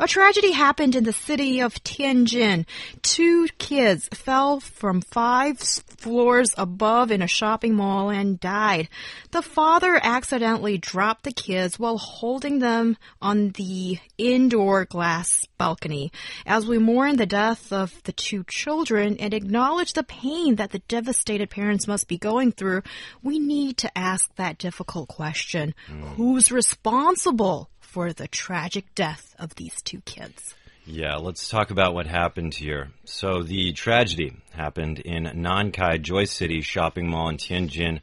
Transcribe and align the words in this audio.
A 0.00 0.06
tragedy 0.06 0.52
happened 0.52 0.94
in 0.94 1.02
the 1.02 1.12
city 1.12 1.58
of 1.60 1.74
Tianjin. 1.82 2.66
Two 3.02 3.48
kids 3.58 4.08
fell 4.14 4.60
from 4.60 5.00
five 5.00 5.58
floors 5.58 6.54
above 6.56 7.10
in 7.10 7.20
a 7.20 7.26
shopping 7.26 7.74
mall 7.74 8.08
and 8.08 8.38
died. 8.38 8.88
The 9.32 9.42
father 9.42 9.98
accidentally 10.00 10.78
dropped 10.78 11.24
the 11.24 11.32
kids 11.32 11.80
while 11.80 11.98
holding 11.98 12.60
them 12.60 12.96
on 13.20 13.50
the 13.50 13.98
indoor 14.16 14.84
glass 14.84 15.46
balcony. 15.58 16.12
As 16.46 16.64
we 16.64 16.78
mourn 16.78 17.16
the 17.16 17.26
death 17.26 17.72
of 17.72 18.00
the 18.04 18.12
two 18.12 18.44
children 18.44 19.16
and 19.18 19.34
acknowledge 19.34 19.94
the 19.94 20.04
pain 20.04 20.54
that 20.56 20.70
the 20.70 20.78
devastated 20.86 21.50
parents 21.50 21.88
must 21.88 22.06
be 22.06 22.18
going 22.18 22.52
through, 22.52 22.82
we 23.22 23.40
need 23.40 23.76
to 23.78 23.98
ask 23.98 24.32
that 24.36 24.58
difficult 24.58 25.08
question. 25.08 25.74
Mm. 25.88 26.14
Who's 26.14 26.52
responsible 26.52 27.68
for 27.98 28.12
the 28.12 28.28
tragic 28.28 28.84
death 28.94 29.34
of 29.40 29.56
these 29.56 29.82
two 29.82 30.00
kids. 30.02 30.54
Yeah, 30.86 31.16
let's 31.16 31.48
talk 31.48 31.72
about 31.72 31.94
what 31.94 32.06
happened 32.06 32.54
here. 32.54 32.90
So, 33.04 33.42
the 33.42 33.72
tragedy 33.72 34.36
happened 34.52 35.00
in 35.00 35.24
Nankai 35.24 36.00
Joy 36.00 36.26
City 36.26 36.60
shopping 36.60 37.10
mall 37.10 37.28
in 37.28 37.38
Tianjin 37.38 38.00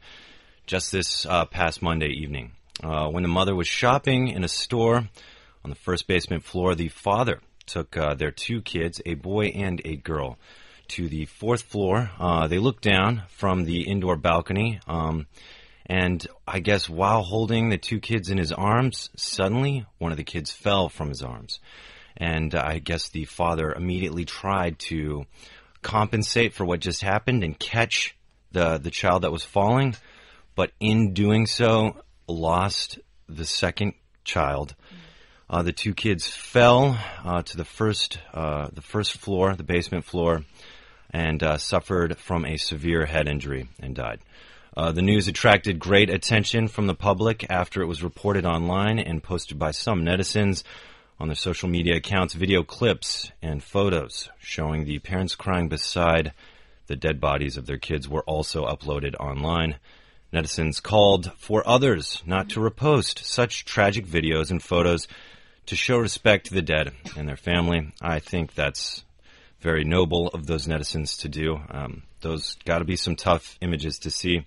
just 0.66 0.92
this 0.92 1.24
uh, 1.24 1.46
past 1.46 1.80
Monday 1.80 2.10
evening. 2.10 2.52
Uh, 2.84 3.08
when 3.08 3.22
the 3.22 3.30
mother 3.30 3.54
was 3.54 3.68
shopping 3.68 4.28
in 4.28 4.44
a 4.44 4.48
store 4.48 4.96
on 5.64 5.70
the 5.70 5.74
first 5.74 6.06
basement 6.06 6.44
floor, 6.44 6.74
the 6.74 6.88
father 6.88 7.40
took 7.64 7.96
uh, 7.96 8.12
their 8.12 8.32
two 8.32 8.60
kids, 8.60 9.00
a 9.06 9.14
boy 9.14 9.46
and 9.46 9.80
a 9.86 9.96
girl, 9.96 10.36
to 10.88 11.08
the 11.08 11.24
fourth 11.24 11.62
floor. 11.62 12.10
Uh, 12.20 12.46
they 12.48 12.58
looked 12.58 12.82
down 12.82 13.22
from 13.28 13.64
the 13.64 13.88
indoor 13.88 14.16
balcony. 14.16 14.78
Um, 14.86 15.26
and 15.86 16.26
I 16.46 16.58
guess 16.58 16.88
while 16.88 17.22
holding 17.22 17.68
the 17.68 17.78
two 17.78 18.00
kids 18.00 18.28
in 18.28 18.38
his 18.38 18.52
arms, 18.52 19.08
suddenly 19.16 19.86
one 19.98 20.10
of 20.10 20.18
the 20.18 20.24
kids 20.24 20.50
fell 20.50 20.88
from 20.88 21.08
his 21.08 21.22
arms. 21.22 21.60
And 22.16 22.54
I 22.54 22.78
guess 22.78 23.08
the 23.08 23.24
father 23.24 23.72
immediately 23.72 24.24
tried 24.24 24.78
to 24.90 25.26
compensate 25.82 26.54
for 26.54 26.64
what 26.64 26.80
just 26.80 27.02
happened 27.02 27.44
and 27.44 27.58
catch 27.58 28.16
the, 28.50 28.78
the 28.78 28.90
child 28.90 29.22
that 29.22 29.30
was 29.30 29.44
falling. 29.44 29.94
But 30.56 30.72
in 30.80 31.14
doing 31.14 31.46
so, 31.46 32.02
lost 32.26 32.98
the 33.28 33.44
second 33.44 33.92
child. 34.24 34.74
Uh, 35.48 35.62
the 35.62 35.72
two 35.72 35.94
kids 35.94 36.26
fell 36.26 36.98
uh, 37.24 37.42
to 37.42 37.56
the 37.56 37.64
first, 37.64 38.18
uh, 38.34 38.68
the 38.72 38.82
first 38.82 39.12
floor, 39.18 39.54
the 39.54 39.62
basement 39.62 40.04
floor, 40.04 40.42
and 41.10 41.40
uh, 41.44 41.56
suffered 41.58 42.18
from 42.18 42.44
a 42.44 42.56
severe 42.56 43.06
head 43.06 43.28
injury 43.28 43.68
and 43.80 43.94
died. 43.94 44.18
Uh, 44.76 44.92
the 44.92 45.00
news 45.00 45.26
attracted 45.26 45.78
great 45.78 46.10
attention 46.10 46.68
from 46.68 46.86
the 46.86 46.94
public 46.94 47.46
after 47.48 47.80
it 47.80 47.86
was 47.86 48.02
reported 48.02 48.44
online 48.44 48.98
and 48.98 49.22
posted 49.22 49.58
by 49.58 49.70
some 49.70 50.04
netizens 50.04 50.62
on 51.18 51.28
their 51.28 51.34
social 51.34 51.66
media 51.66 51.96
accounts. 51.96 52.34
Video 52.34 52.62
clips 52.62 53.32
and 53.40 53.64
photos 53.64 54.28
showing 54.38 54.84
the 54.84 54.98
parents 54.98 55.34
crying 55.34 55.68
beside 55.68 56.32
the 56.88 56.96
dead 56.96 57.18
bodies 57.20 57.56
of 57.56 57.64
their 57.64 57.78
kids 57.78 58.06
were 58.06 58.22
also 58.24 58.66
uploaded 58.66 59.14
online. 59.18 59.76
Netizens 60.30 60.82
called 60.82 61.32
for 61.38 61.66
others 61.66 62.22
not 62.26 62.50
to 62.50 62.60
repost 62.60 63.24
such 63.24 63.64
tragic 63.64 64.06
videos 64.06 64.50
and 64.50 64.62
photos 64.62 65.08
to 65.64 65.74
show 65.74 65.96
respect 65.96 66.46
to 66.46 66.54
the 66.54 66.60
dead 66.60 66.92
and 67.16 67.26
their 67.26 67.36
family. 67.36 67.92
I 68.02 68.18
think 68.18 68.54
that's 68.54 69.04
very 69.60 69.84
noble 69.84 70.28
of 70.28 70.46
those 70.46 70.66
netizens 70.66 71.18
to 71.22 71.28
do. 71.30 71.58
Um, 71.70 72.02
those 72.26 72.56
got 72.64 72.80
to 72.80 72.84
be 72.84 72.96
some 72.96 73.16
tough 73.16 73.56
images 73.60 74.00
to 74.00 74.10
see. 74.10 74.46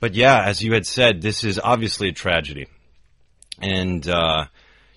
But 0.00 0.14
yeah, 0.14 0.42
as 0.44 0.62
you 0.62 0.72
had 0.74 0.86
said, 0.86 1.22
this 1.22 1.44
is 1.44 1.58
obviously 1.58 2.08
a 2.08 2.12
tragedy. 2.12 2.66
And, 3.60 4.06
uh, 4.06 4.46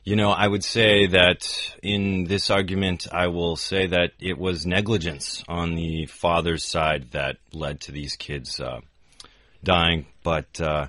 you 0.03 0.15
know, 0.15 0.31
I 0.31 0.47
would 0.47 0.63
say 0.63 1.07
that 1.07 1.75
in 1.81 2.25
this 2.25 2.49
argument, 2.49 3.07
I 3.11 3.27
will 3.27 3.55
say 3.55 3.87
that 3.87 4.11
it 4.19 4.37
was 4.37 4.65
negligence 4.65 5.43
on 5.47 5.75
the 5.75 6.07
father's 6.07 6.65
side 6.65 7.11
that 7.11 7.37
led 7.53 7.81
to 7.81 7.91
these 7.91 8.15
kids 8.15 8.59
uh, 8.59 8.81
dying. 9.63 10.07
But 10.23 10.59
uh, 10.59 10.87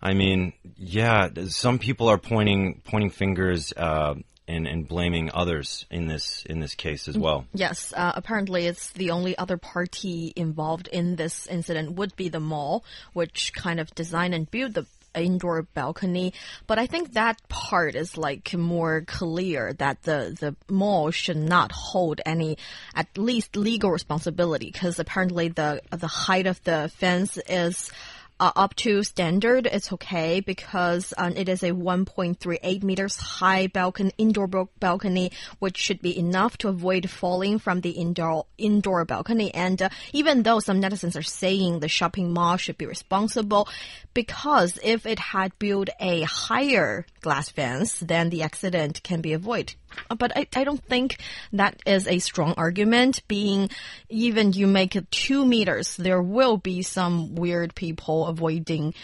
I 0.00 0.14
mean, 0.14 0.52
yeah, 0.76 1.28
some 1.48 1.78
people 1.78 2.08
are 2.08 2.18
pointing 2.18 2.80
pointing 2.84 3.10
fingers 3.10 3.72
uh, 3.76 4.14
and, 4.48 4.66
and 4.66 4.86
blaming 4.86 5.30
others 5.32 5.86
in 5.90 6.06
this 6.06 6.44
in 6.48 6.60
this 6.60 6.74
case 6.74 7.08
as 7.08 7.18
well. 7.18 7.46
Yes, 7.52 7.92
uh, 7.96 8.12
apparently 8.14 8.66
it's 8.66 8.90
the 8.92 9.10
only 9.10 9.36
other 9.36 9.56
party 9.56 10.32
involved 10.36 10.88
in 10.88 11.16
this 11.16 11.46
incident 11.46 11.92
would 11.92 12.14
be 12.16 12.28
the 12.28 12.40
mall, 12.40 12.84
which 13.12 13.52
kind 13.54 13.80
of 13.80 13.94
designed 13.94 14.34
and 14.34 14.50
built 14.50 14.74
the 14.74 14.86
indoor 15.16 15.62
balcony. 15.62 16.34
But 16.66 16.78
I 16.78 16.86
think 16.86 17.14
that 17.14 17.40
part 17.48 17.94
is 17.94 18.16
like 18.16 18.54
more 18.54 19.02
clear 19.06 19.72
that 19.74 20.02
the 20.02 20.36
the 20.38 20.54
mall 20.72 21.10
should 21.10 21.36
not 21.36 21.72
hold 21.72 22.20
any 22.26 22.58
at 22.94 23.16
least 23.16 23.56
legal 23.56 23.90
responsibility 23.90 24.70
because 24.70 24.98
apparently 24.98 25.48
the 25.48 25.80
the 25.90 26.06
height 26.06 26.46
of 26.46 26.62
the 26.64 26.90
fence 26.96 27.38
is 27.48 27.90
uh, 28.38 28.52
up 28.56 28.74
to 28.76 29.02
standard, 29.02 29.66
it's 29.66 29.92
okay 29.92 30.40
because 30.40 31.14
um, 31.16 31.32
it 31.36 31.48
is 31.48 31.62
a 31.62 31.70
1.38 31.70 32.82
meters 32.82 33.16
high 33.16 33.66
balcony, 33.66 34.12
indoor 34.18 34.46
balcony, 34.46 35.32
which 35.58 35.76
should 35.76 36.02
be 36.02 36.18
enough 36.18 36.58
to 36.58 36.68
avoid 36.68 37.08
falling 37.08 37.58
from 37.58 37.80
the 37.80 37.90
indoor 37.90 38.46
indoor 38.58 39.04
balcony. 39.04 39.52
And 39.54 39.80
uh, 39.80 39.88
even 40.12 40.42
though 40.42 40.60
some 40.60 40.80
netizens 40.80 41.18
are 41.18 41.22
saying 41.22 41.80
the 41.80 41.88
shopping 41.88 42.32
mall 42.32 42.56
should 42.56 42.78
be 42.78 42.86
responsible, 42.86 43.68
because 44.14 44.78
if 44.82 45.06
it 45.06 45.18
had 45.18 45.58
built 45.58 45.88
a 46.00 46.22
higher 46.22 47.06
glass 47.26 47.48
fence, 47.50 47.98
then 47.98 48.30
the 48.30 48.42
accident 48.42 49.02
can 49.02 49.20
be 49.20 49.32
avoided. 49.32 49.74
But 50.16 50.30
I, 50.36 50.46
I 50.54 50.62
don't 50.62 50.84
think 50.84 51.18
that 51.52 51.82
is 51.84 52.06
a 52.06 52.20
strong 52.20 52.54
argument. 52.56 53.26
Being 53.26 53.68
even 54.08 54.52
you 54.52 54.68
make 54.68 54.94
it 54.94 55.10
two 55.10 55.44
meters, 55.44 55.96
there 55.96 56.22
will 56.22 56.56
be 56.56 56.82
some 56.82 57.34
weird 57.34 57.74
people 57.74 58.26
avoiding 58.26 58.94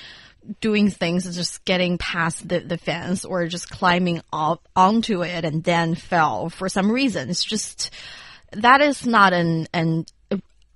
doing 0.60 0.88
things, 0.88 1.34
just 1.34 1.64
getting 1.64 1.98
past 1.98 2.48
the, 2.48 2.60
the 2.60 2.78
fence 2.78 3.24
or 3.24 3.48
just 3.48 3.68
climbing 3.70 4.22
up 4.32 4.68
onto 4.76 5.24
it 5.24 5.44
and 5.44 5.64
then 5.64 5.96
fell 5.96 6.48
for 6.48 6.68
some 6.68 6.92
reason. 6.92 7.28
It's 7.28 7.44
just 7.44 7.90
that 8.52 8.80
is 8.80 9.04
not 9.04 9.32
an 9.32 9.66
an 9.74 10.06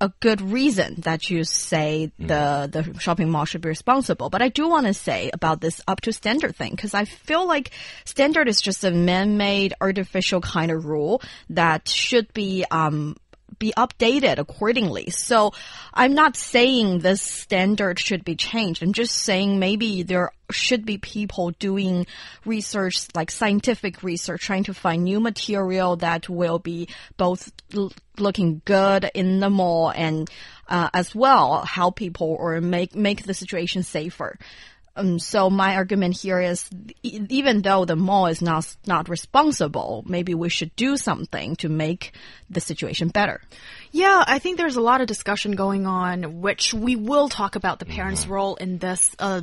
a 0.01 0.13
good 0.21 0.41
reason 0.41 0.97
that 0.99 1.31
you 1.31 1.45
say 1.45 2.13
mm. 2.21 2.29
the 2.29 2.69
the 2.71 3.01
shopping 3.01 3.31
mall 3.31 3.45
should 3.45 3.61
be 3.61 3.69
responsible. 3.69 4.31
But 4.31 4.43
I 4.43 4.49
do 4.49 4.69
want 4.69 4.87
to 4.87 4.95
say 4.95 5.31
about 5.33 5.61
this 5.61 5.81
up 5.89 6.01
to 6.03 6.13
standard 6.13 6.55
thing 6.57 6.73
because 6.73 6.95
I 6.95 7.05
feel 7.05 7.47
like 7.47 7.71
standard 8.05 8.49
is 8.49 8.61
just 8.61 8.85
a 8.85 8.91
man-made 8.91 9.75
artificial 9.81 10.41
kind 10.41 10.71
of 10.71 10.87
rule 10.87 11.23
that 11.51 11.89
should 11.89 12.33
be 12.33 12.65
um 12.71 13.17
be 13.59 13.73
updated 13.77 14.39
accordingly. 14.39 15.11
So 15.11 15.53
I'm 15.93 16.15
not 16.15 16.37
saying 16.37 17.01
this 17.01 17.23
standard 17.23 17.99
should 17.99 18.25
be 18.25 18.37
changed. 18.37 18.83
I'm 18.83 18.93
just 18.93 19.15
saying 19.15 19.59
maybe 19.59 20.03
there 20.03 20.33
should 20.51 20.85
be 20.87 20.99
people 20.99 21.51
doing 21.53 22.07
research, 22.45 23.09
like 23.15 23.31
scientific 23.31 24.03
research, 24.03 24.43
trying 24.43 24.65
to 24.65 24.75
find 24.75 25.05
new 25.05 25.21
material 25.21 25.97
that 25.97 26.29
will 26.29 26.59
be 26.59 26.89
both 27.17 27.53
looking 28.19 28.63
good 28.65 29.11
in 29.15 29.41
the 29.41 29.51
mall 29.51 29.91
and 29.91 30.31
uh, 30.69 30.89
as 30.95 31.15
well 31.15 31.65
help 31.65 31.97
people 31.97 32.37
or 32.39 32.61
make 32.61 32.95
make 32.95 33.25
the 33.25 33.35
situation 33.35 33.83
safer. 33.83 34.39
Um, 34.97 35.19
so 35.19 35.51
my 35.51 35.77
argument 35.77 36.17
here 36.17 36.41
is, 36.41 36.69
even 37.03 37.63
though 37.63 37.85
the 37.85 37.97
mall 37.97 38.27
is 38.27 38.41
not 38.41 38.75
not 38.87 39.09
responsible, 39.09 40.03
maybe 40.07 40.35
we 40.35 40.49
should 40.49 40.75
do 40.75 40.97
something 40.97 41.57
to 41.57 41.69
make 41.69 42.13
the 42.49 42.61
situation 42.61 43.09
better. 43.09 43.43
Yeah, 43.93 44.25
I 44.27 44.39
think 44.39 44.57
there's 44.57 44.77
a 44.77 44.81
lot 44.81 45.01
of 45.01 45.07
discussion 45.07 45.53
going 45.53 45.87
on, 45.87 46.41
which 46.41 46.73
we 46.73 46.97
will 46.97 47.29
talk 47.29 47.57
about 47.57 47.79
the 47.79 47.85
parents' 47.85 48.25
mm 48.25 48.29
-hmm. 48.29 48.35
role 48.35 48.57
in 48.57 48.79
this. 48.79 49.15
Uh, 49.19 49.43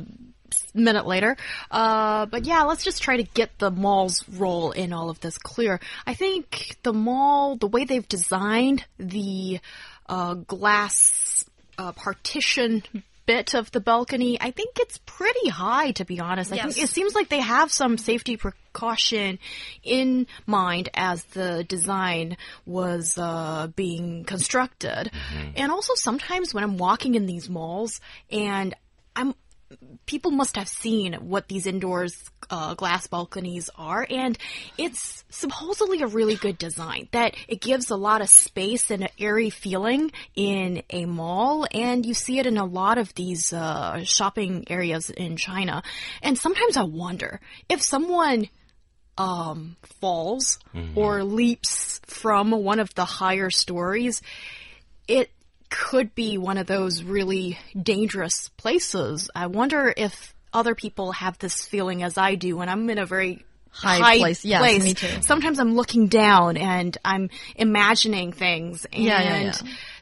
minute 0.74 1.06
later. 1.06 1.36
Uh, 1.70 2.26
but 2.26 2.44
yeah, 2.44 2.62
let's 2.62 2.84
just 2.84 3.02
try 3.02 3.16
to 3.16 3.22
get 3.34 3.58
the 3.58 3.70
mall's 3.70 4.24
role 4.28 4.72
in 4.72 4.92
all 4.92 5.08
of 5.10 5.18
this 5.20 5.38
clear. 5.38 5.80
I 6.06 6.14
think 6.14 6.76
the 6.82 6.92
mall, 6.92 7.56
the 7.56 7.66
way 7.66 7.84
they've 7.84 8.08
designed 8.08 8.84
the 8.98 9.60
uh, 10.08 10.34
glass 10.34 11.44
uh, 11.78 11.92
partition 11.92 12.82
bit 13.26 13.54
of 13.54 13.70
the 13.70 13.80
balcony, 13.80 14.38
I 14.40 14.50
think 14.50 14.78
it's 14.78 14.98
pretty 14.98 15.48
high, 15.48 15.92
to 15.92 16.04
be 16.04 16.20
honest. 16.20 16.52
I 16.52 16.56
yes. 16.56 16.74
think 16.74 16.84
it 16.84 16.90
seems 16.90 17.14
like 17.14 17.28
they 17.28 17.40
have 17.40 17.72
some 17.72 17.98
safety 17.98 18.36
precaution 18.36 19.38
in 19.82 20.26
mind 20.46 20.88
as 20.94 21.24
the 21.24 21.64
design 21.64 22.36
was 22.66 23.18
uh, 23.18 23.68
being 23.74 24.24
constructed. 24.24 25.10
Mm 25.12 25.18
-hmm. 25.20 25.62
And 25.62 25.72
also 25.72 25.94
sometimes 25.94 26.54
when 26.54 26.64
I'm 26.64 26.76
walking 26.76 27.14
in 27.14 27.26
these 27.26 27.50
malls 27.50 28.00
and 28.30 28.74
I'm 29.16 29.34
people 30.06 30.30
must 30.30 30.56
have 30.56 30.68
seen 30.68 31.14
what 31.14 31.48
these 31.48 31.66
indoors 31.66 32.30
uh, 32.50 32.74
glass 32.74 33.06
balconies 33.06 33.70
are, 33.76 34.06
and 34.08 34.38
it's 34.76 35.24
supposedly 35.30 36.02
a 36.02 36.06
really 36.06 36.36
good 36.36 36.58
design. 36.58 37.08
That 37.12 37.34
it 37.48 37.60
gives 37.60 37.90
a 37.90 37.96
lot 37.96 38.20
of 38.20 38.28
space 38.28 38.90
and 38.90 39.02
an 39.02 39.08
airy 39.18 39.50
feeling 39.50 40.12
in 40.34 40.82
a 40.90 41.06
mall, 41.06 41.66
and 41.72 42.04
you 42.04 42.14
see 42.14 42.38
it 42.38 42.46
in 42.46 42.58
a 42.58 42.64
lot 42.64 42.98
of 42.98 43.14
these 43.14 43.52
uh, 43.52 44.04
shopping 44.04 44.64
areas 44.68 45.10
in 45.10 45.36
China. 45.36 45.82
And 46.22 46.38
sometimes 46.38 46.76
I 46.76 46.84
wonder 46.84 47.40
if 47.68 47.82
someone 47.82 48.48
um, 49.16 49.76
falls 50.00 50.58
or 50.96 51.22
leaps 51.22 52.00
from 52.06 52.50
one 52.50 52.80
of 52.80 52.94
the 52.94 53.04
higher 53.04 53.50
stories, 53.50 54.22
it 55.06 55.30
could 55.74 56.14
be 56.14 56.38
one 56.38 56.56
of 56.56 56.68
those 56.68 57.02
really 57.02 57.58
dangerous 57.80 58.48
places. 58.56 59.28
I 59.34 59.48
wonder 59.48 59.92
if 59.96 60.32
other 60.52 60.76
people 60.76 61.10
have 61.10 61.36
this 61.38 61.66
feeling 61.66 62.04
as 62.04 62.16
I 62.16 62.36
do 62.36 62.56
when 62.56 62.68
I'm 62.68 62.88
in 62.90 62.98
a 62.98 63.06
very 63.06 63.44
High 63.70 64.18
place. 64.18 64.44
Yes, 64.44 64.60
place. 64.60 64.84
me 64.84 64.94
too. 64.94 65.22
Sometimes 65.22 65.58
I'm 65.58 65.74
looking 65.74 66.06
down 66.06 66.56
and 66.56 66.96
I'm 67.04 67.28
imagining 67.56 68.30
things. 68.30 68.84
And 68.84 69.02
Yeah, 69.02 69.20
yeah, 69.20 69.40
yeah. 69.40 69.52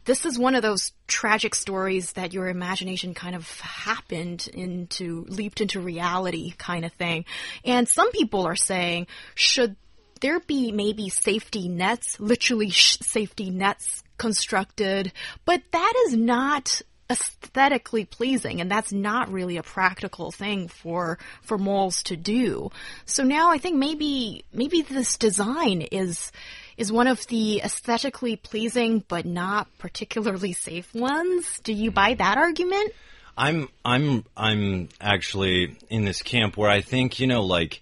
this 0.04 0.26
is 0.26 0.38
one 0.38 0.54
of 0.54 0.60
those 0.60 0.92
tragic 1.06 1.54
stories 1.54 2.12
that 2.12 2.34
your 2.34 2.48
imagination 2.48 3.14
kind 3.14 3.34
of 3.34 3.48
happened 3.60 4.46
into, 4.52 5.24
leaped 5.26 5.62
into 5.62 5.80
reality 5.80 6.52
kind 6.58 6.84
of 6.84 6.92
thing. 6.92 7.24
And 7.64 7.88
some 7.88 8.12
people 8.12 8.46
are 8.46 8.56
saying, 8.56 9.06
should 9.34 9.76
there 10.20 10.40
be 10.40 10.70
maybe 10.70 11.08
safety 11.08 11.70
nets, 11.70 12.20
literally 12.20 12.68
sh- 12.68 12.98
safety 13.00 13.48
nets 13.48 14.01
constructed? 14.18 15.12
But 15.44 15.62
that 15.72 15.92
is 16.06 16.16
not 16.16 16.82
aesthetically 17.10 18.06
pleasing 18.06 18.60
and 18.60 18.70
that's 18.70 18.90
not 18.90 19.30
really 19.30 19.58
a 19.58 19.62
practical 19.62 20.30
thing 20.30 20.66
for 20.66 21.18
for 21.42 21.58
malls 21.58 22.02
to 22.02 22.16
do 22.16 22.70
so 23.04 23.22
now 23.22 23.50
i 23.50 23.58
think 23.58 23.76
maybe 23.76 24.44
maybe 24.50 24.80
this 24.80 25.18
design 25.18 25.82
is 25.92 26.32
is 26.78 26.90
one 26.90 27.06
of 27.06 27.26
the 27.26 27.60
aesthetically 27.60 28.36
pleasing 28.36 29.04
but 29.08 29.26
not 29.26 29.66
particularly 29.76 30.54
safe 30.54 30.94
ones 30.94 31.60
do 31.64 31.74
you 31.74 31.90
buy 31.90 32.14
that 32.14 32.38
argument 32.38 32.92
I'm 33.36 33.68
I'm 33.84 34.24
I'm 34.36 34.88
actually 35.00 35.76
in 35.88 36.04
this 36.04 36.22
camp 36.22 36.56
where 36.56 36.70
I 36.70 36.82
think 36.82 37.18
you 37.18 37.26
know 37.26 37.42
like 37.42 37.80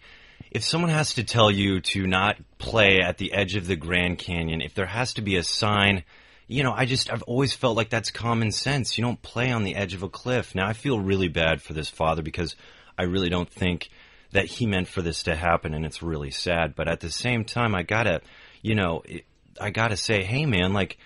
if 0.50 0.64
someone 0.64 0.90
has 0.90 1.14
to 1.14 1.24
tell 1.24 1.50
you 1.50 1.80
to 1.80 2.06
not 2.06 2.36
play 2.58 3.00
at 3.00 3.18
the 3.18 3.32
edge 3.32 3.54
of 3.54 3.66
the 3.66 3.76
Grand 3.76 4.18
Canyon, 4.18 4.60
if 4.60 4.74
there 4.74 4.86
has 4.86 5.14
to 5.14 5.22
be 5.22 5.36
a 5.36 5.44
sign, 5.44 6.02
you 6.50 6.64
know, 6.64 6.72
I 6.72 6.84
just 6.84 7.12
I've 7.12 7.22
always 7.22 7.52
felt 7.52 7.76
like 7.76 7.90
that's 7.90 8.10
common 8.10 8.50
sense. 8.50 8.98
You 8.98 9.04
don't 9.04 9.22
play 9.22 9.52
on 9.52 9.62
the 9.62 9.76
edge 9.76 9.94
of 9.94 10.02
a 10.02 10.08
cliff. 10.08 10.54
Now 10.54 10.66
I 10.66 10.72
feel 10.72 10.98
really 10.98 11.28
bad 11.28 11.62
for 11.62 11.74
this 11.74 11.88
father 11.88 12.22
because 12.22 12.56
I 12.98 13.04
really 13.04 13.28
don't 13.28 13.48
think 13.48 13.88
that 14.32 14.46
he 14.46 14.66
meant 14.66 14.88
for 14.88 15.00
this 15.00 15.22
to 15.24 15.36
happen 15.36 15.74
and 15.74 15.86
it's 15.86 16.02
really 16.02 16.32
sad, 16.32 16.74
but 16.74 16.88
at 16.88 17.00
the 17.00 17.10
same 17.10 17.44
time 17.44 17.74
I 17.74 17.84
got 17.84 18.04
to, 18.04 18.20
you 18.62 18.74
know, 18.74 19.02
it, 19.04 19.24
I 19.60 19.70
got 19.70 19.88
to 19.88 19.96
say, 19.96 20.24
hey 20.24 20.44
man, 20.44 20.72
like 20.72 20.98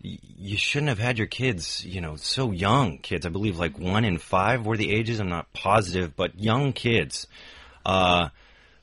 you 0.00 0.56
shouldn't 0.56 0.88
have 0.88 0.98
had 0.98 1.18
your 1.18 1.26
kids, 1.26 1.84
you 1.84 2.00
know, 2.00 2.16
so 2.16 2.50
young 2.50 2.96
kids. 2.98 3.26
I 3.26 3.28
believe 3.28 3.58
like 3.58 3.78
one 3.78 4.04
in 4.04 4.16
five 4.16 4.64
were 4.64 4.78
the 4.78 4.92
ages. 4.92 5.20
I'm 5.20 5.28
not 5.28 5.52
positive, 5.52 6.16
but 6.16 6.40
young 6.40 6.72
kids, 6.72 7.26
uh, 7.84 8.28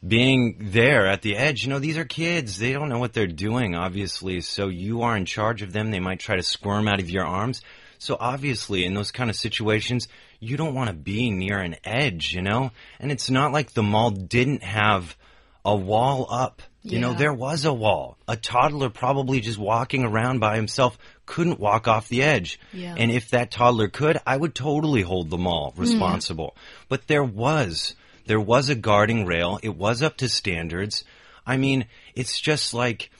being 0.05 0.57
there 0.59 1.07
at 1.07 1.21
the 1.21 1.37
edge, 1.37 1.63
you 1.63 1.69
know, 1.69 1.79
these 1.79 1.97
are 1.97 2.05
kids. 2.05 2.57
They 2.57 2.73
don't 2.73 2.89
know 2.89 2.99
what 2.99 3.13
they're 3.13 3.27
doing, 3.27 3.75
obviously. 3.75 4.41
So 4.41 4.67
you 4.67 5.03
are 5.03 5.15
in 5.15 5.25
charge 5.25 5.61
of 5.61 5.71
them. 5.71 5.91
They 5.91 5.99
might 5.99 6.19
try 6.19 6.35
to 6.35 6.43
squirm 6.43 6.87
out 6.87 6.99
of 6.99 7.09
your 7.09 7.25
arms. 7.25 7.61
So 7.99 8.17
obviously, 8.19 8.83
in 8.83 8.93
those 8.93 9.11
kind 9.11 9.29
of 9.29 9.35
situations, 9.35 10.09
you 10.39 10.57
don't 10.57 10.75
want 10.75 10.89
to 10.89 10.95
be 10.95 11.31
near 11.31 11.59
an 11.59 11.77
edge, 11.85 12.33
you 12.33 12.41
know? 12.41 12.71
And 12.99 13.11
it's 13.11 13.29
not 13.29 13.53
like 13.53 13.71
the 13.71 13.83
mall 13.83 14.11
didn't 14.11 14.63
have 14.63 15.15
a 15.63 15.75
wall 15.75 16.27
up. 16.29 16.61
You 16.85 16.99
know, 16.99 17.13
there 17.13 17.33
was 17.33 17.63
a 17.63 17.71
wall. 17.71 18.17
A 18.27 18.35
toddler 18.35 18.89
probably 18.89 19.39
just 19.39 19.57
walking 19.57 20.03
around 20.03 20.39
by 20.39 20.57
himself 20.57 20.97
couldn't 21.25 21.57
walk 21.57 21.87
off 21.87 22.09
the 22.09 22.23
edge. 22.23 22.59
Yeah. 22.73 22.95
And 22.97 23.09
if 23.09 23.29
that 23.29 23.51
toddler 23.51 23.87
could, 23.87 24.19
I 24.27 24.35
would 24.35 24.53
totally 24.53 25.01
hold 25.01 25.29
the 25.29 25.37
mall 25.37 25.71
mm-hmm. 25.71 25.79
responsible. 25.79 26.57
But 26.89 27.07
there 27.07 27.23
was, 27.23 27.95
there 28.25 28.39
was 28.39 28.69
a 28.69 28.75
guarding 28.75 29.25
rail. 29.25 29.59
It 29.63 29.75
was 29.75 30.01
up 30.01 30.17
to 30.17 30.29
standards. 30.29 31.03
I 31.45 31.57
mean, 31.57 31.85
it's 32.15 32.39
just 32.39 32.73
like, 32.73 33.11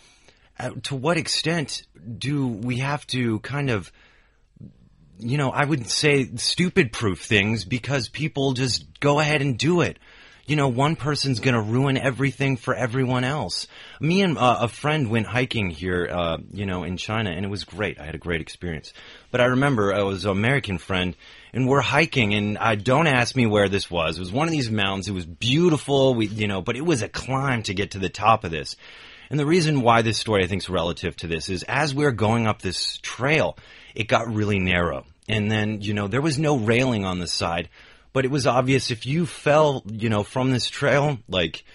uh, 0.59 0.71
to 0.83 0.95
what 0.95 1.17
extent 1.17 1.85
do 2.17 2.47
we 2.47 2.77
have 2.77 3.05
to 3.07 3.39
kind 3.39 3.69
of 3.69 3.91
you 5.19 5.37
know, 5.37 5.51
I 5.51 5.63
would 5.63 5.87
say 5.87 6.29
stupid 6.35 6.91
proof 6.91 7.23
things 7.23 7.63
because 7.63 8.09
people 8.09 8.53
just 8.53 8.99
go 8.99 9.19
ahead 9.19 9.41
and 9.41 9.57
do 9.57 9.81
it. 9.81 9.97
You 10.45 10.57
know, 10.57 10.67
one 10.67 10.97
person's 10.97 11.39
going 11.39 11.53
to 11.53 11.61
ruin 11.61 11.97
everything 11.97 12.57
for 12.57 12.75
everyone 12.75 13.23
else. 13.23 13.67
Me 14.01 14.21
and 14.21 14.37
uh, 14.37 14.57
a 14.61 14.67
friend 14.67 15.09
went 15.09 15.25
hiking 15.25 15.69
here, 15.69 16.09
uh, 16.11 16.37
you 16.51 16.65
know, 16.65 16.83
in 16.83 16.97
China, 16.97 17.31
and 17.31 17.45
it 17.45 17.49
was 17.49 17.63
great. 17.63 17.97
I 17.97 18.05
had 18.05 18.15
a 18.15 18.17
great 18.17 18.41
experience. 18.41 18.91
But 19.31 19.39
I 19.39 19.45
remember 19.45 19.93
I 19.93 20.03
was 20.03 20.25
an 20.25 20.31
American 20.31 20.79
friend, 20.79 21.15
and 21.53 21.65
we're 21.65 21.79
hiking, 21.79 22.33
and 22.33 22.57
uh, 22.57 22.75
don't 22.75 23.07
ask 23.07 23.37
me 23.37 23.45
where 23.45 23.69
this 23.69 23.89
was. 23.89 24.17
It 24.17 24.19
was 24.19 24.33
one 24.33 24.47
of 24.47 24.51
these 24.51 24.69
mountains. 24.69 25.07
It 25.07 25.13
was 25.13 25.25
beautiful, 25.25 26.13
we, 26.13 26.27
you 26.27 26.49
know, 26.49 26.61
but 26.61 26.75
it 26.75 26.85
was 26.85 27.01
a 27.01 27.07
climb 27.07 27.63
to 27.63 27.73
get 27.73 27.91
to 27.91 27.99
the 27.99 28.09
top 28.09 28.43
of 28.43 28.51
this. 28.51 28.75
And 29.29 29.39
the 29.39 29.45
reason 29.45 29.81
why 29.81 30.01
this 30.01 30.17
story 30.17 30.43
I 30.43 30.47
think 30.47 30.61
is 30.61 30.69
relative 30.69 31.15
to 31.17 31.27
this 31.27 31.47
is 31.47 31.63
as 31.63 31.95
we're 31.95 32.11
going 32.11 32.47
up 32.47 32.61
this 32.61 32.97
trail, 32.97 33.57
it 33.95 34.09
got 34.09 34.27
really 34.27 34.59
narrow. 34.59 35.05
And 35.29 35.49
then, 35.49 35.81
you 35.81 35.93
know, 35.93 36.07
there 36.07 36.21
was 36.21 36.37
no 36.37 36.57
railing 36.57 37.05
on 37.05 37.19
the 37.19 37.27
side, 37.27 37.69
but 38.13 38.25
it 38.25 38.31
was 38.31 38.47
obvious 38.47 38.91
if 38.91 39.05
you 39.05 39.25
fell, 39.25 39.83
you 39.87 40.09
know, 40.09 40.23
from 40.23 40.51
this 40.51 40.69
trail, 40.69 41.17
like 41.27 41.65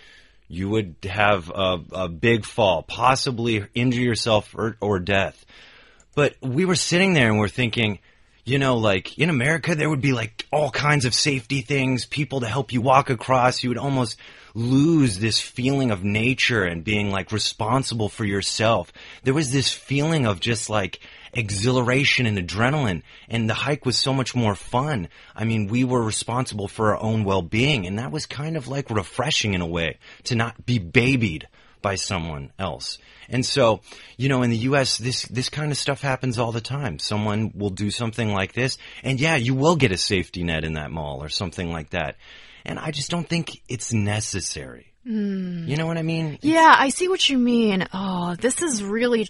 you 0.49 0.69
would 0.69 0.96
have 1.05 1.50
a, 1.50 1.81
a 1.93 2.08
big 2.08 2.44
fall, 2.44 2.82
possibly 2.82 3.67
injure 3.75 4.00
yourself 4.00 4.55
or, 4.55 4.76
or 4.81 4.99
death. 4.99 5.44
But 6.14 6.37
we 6.40 6.64
were 6.64 6.76
sitting 6.76 7.12
there 7.12 7.29
and 7.29 7.38
we're 7.38 7.49
thinking, 7.49 7.99
you 8.44 8.58
know, 8.58 8.79
like 8.79 9.19
in 9.19 9.29
America, 9.29 9.75
there 9.75 9.90
would 9.90 10.00
be 10.00 10.12
like 10.12 10.46
all 10.50 10.70
kinds 10.70 11.05
of 11.05 11.14
safety 11.14 11.61
things, 11.61 12.06
people 12.06 12.41
to 12.41 12.46
help 12.46 12.73
you 12.73 12.81
walk 12.81 13.11
across. 13.11 13.62
You 13.62 13.69
would 13.69 13.79
almost 13.79 14.19
lose 14.55 15.19
this 15.19 15.38
feeling 15.38 15.91
of 15.91 16.02
nature 16.02 16.64
and 16.64 16.82
being 16.82 17.11
like 17.11 17.31
responsible 17.31 18.08
for 18.08 18.25
yourself. 18.25 18.93
There 19.23 19.34
was 19.34 19.52
this 19.52 19.70
feeling 19.70 20.26
of 20.26 20.41
just 20.41 20.70
like 20.70 21.00
exhilaration 21.33 22.27
and 22.27 22.39
adrenaline 22.39 23.03
and 23.29 23.49
the 23.49 23.55
hike 23.55 23.85
was 23.85 23.97
so 23.97 24.13
much 24.13 24.35
more 24.35 24.55
fun. 24.55 25.09
I 25.35 25.45
mean, 25.45 25.69
we 25.69 25.85
were 25.85 26.03
responsible 26.03 26.69
for 26.69 26.95
our 26.95 27.03
own 27.03 27.25
well-being 27.25 27.87
and 27.87 27.99
that 27.99 28.13
was 28.13 28.27
kind 28.27 28.56
of 28.56 28.69
like 28.69 28.91
refreshing 28.91 29.55
in 29.55 29.61
a 29.61 29.67
way 29.67 29.99
to 30.25 30.35
not 30.35 30.65
be 30.65 30.79
babied 30.79 31.49
by 31.82 31.94
someone 31.94 32.53
else. 32.58 32.99
And 33.29 33.44
so, 33.44 33.81
you 34.17 34.29
know, 34.29 34.43
in 34.43 34.51
the 34.51 34.56
US, 34.58 34.99
this, 34.99 35.23
this 35.23 35.49
kind 35.49 35.70
of 35.70 35.79
stuff 35.79 36.01
happens 36.01 36.39
all 36.39 36.53
the 36.53 36.61
time. 36.61 36.99
Someone 36.99 37.53
will 37.55 37.70
do 37.70 37.91
something 37.91 38.32
like 38.32 38.53
this, 38.53 38.79
and 39.03 39.20
yeah, 39.20 39.37
you 39.37 39.55
will 39.55 39.77
get 39.77 39.93
a 39.93 39.97
safety 39.97 40.43
net 40.43 40.65
in 40.65 40.75
that 40.75 40.91
mall 40.91 41.23
or 41.23 41.29
something 41.29 41.70
like 41.70 41.91
that. 41.91 42.17
And 42.65 42.79
I 42.79 42.91
just 42.91 43.11
don't 43.11 43.29
think 43.29 43.63
it's 43.69 43.93
necessary. 43.93 44.93
Hmm. 45.05 45.67
You 45.67 45.77
know 45.77 45.87
what 45.87 45.99
I 45.99 46.03
mean? 46.03 46.39
Yeah, 46.43 46.75
I 46.77 46.91
see 46.91 47.08
what 47.08 47.29
you 47.29 47.39
mean. 47.39 47.87
Oh, 47.94 48.35
this 48.35 48.63
is 48.63 48.82
really 48.82 49.29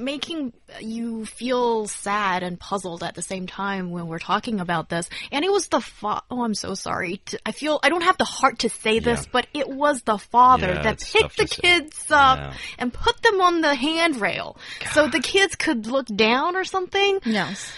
making 0.00 0.52
you 0.80 1.26
feel 1.26 1.86
sad 1.86 2.42
and 2.42 2.58
puzzled 2.58 3.02
at 3.02 3.14
the 3.14 3.22
same 3.22 3.46
time 3.46 3.90
when 3.90 4.06
we're 4.08 4.18
talking 4.18 4.60
about 4.60 4.88
this. 4.88 5.08
And 5.30 5.44
it 5.44 5.52
was 5.52 5.68
the 5.68 5.80
fa- 5.80 6.22
oh, 6.30 6.42
I'm 6.42 6.54
so 6.54 6.74
sorry. 6.74 7.20
I 7.46 7.52
feel 7.52 7.78
I 7.82 7.88
don't 7.88 8.02
have 8.02 8.18
the 8.18 8.24
heart 8.24 8.60
to 8.60 8.68
say 8.68 8.98
this, 8.98 9.22
Yeah. 9.24 9.28
but 9.32 9.46
it 9.54 9.68
was 9.68 10.02
the 10.02 10.18
father 10.18 10.68
Yeah, 10.68 10.82
that 10.82 10.92
it's 10.94 11.12
picked 11.12 11.36
the 11.36 11.44
to 11.46 11.54
say. 11.54 11.60
kids 11.62 12.06
up 12.10 12.38
Yeah. 12.38 12.54
and 12.78 12.92
put 12.92 13.22
them 13.22 13.40
on 13.40 13.60
the 13.60 13.74
handrail 13.74 14.56
so 14.92 15.06
the 15.08 15.20
kids 15.20 15.54
could 15.56 15.86
look 15.86 16.06
down 16.06 16.56
or 16.56 16.64
something. 16.64 17.20
Yes. 17.24 17.70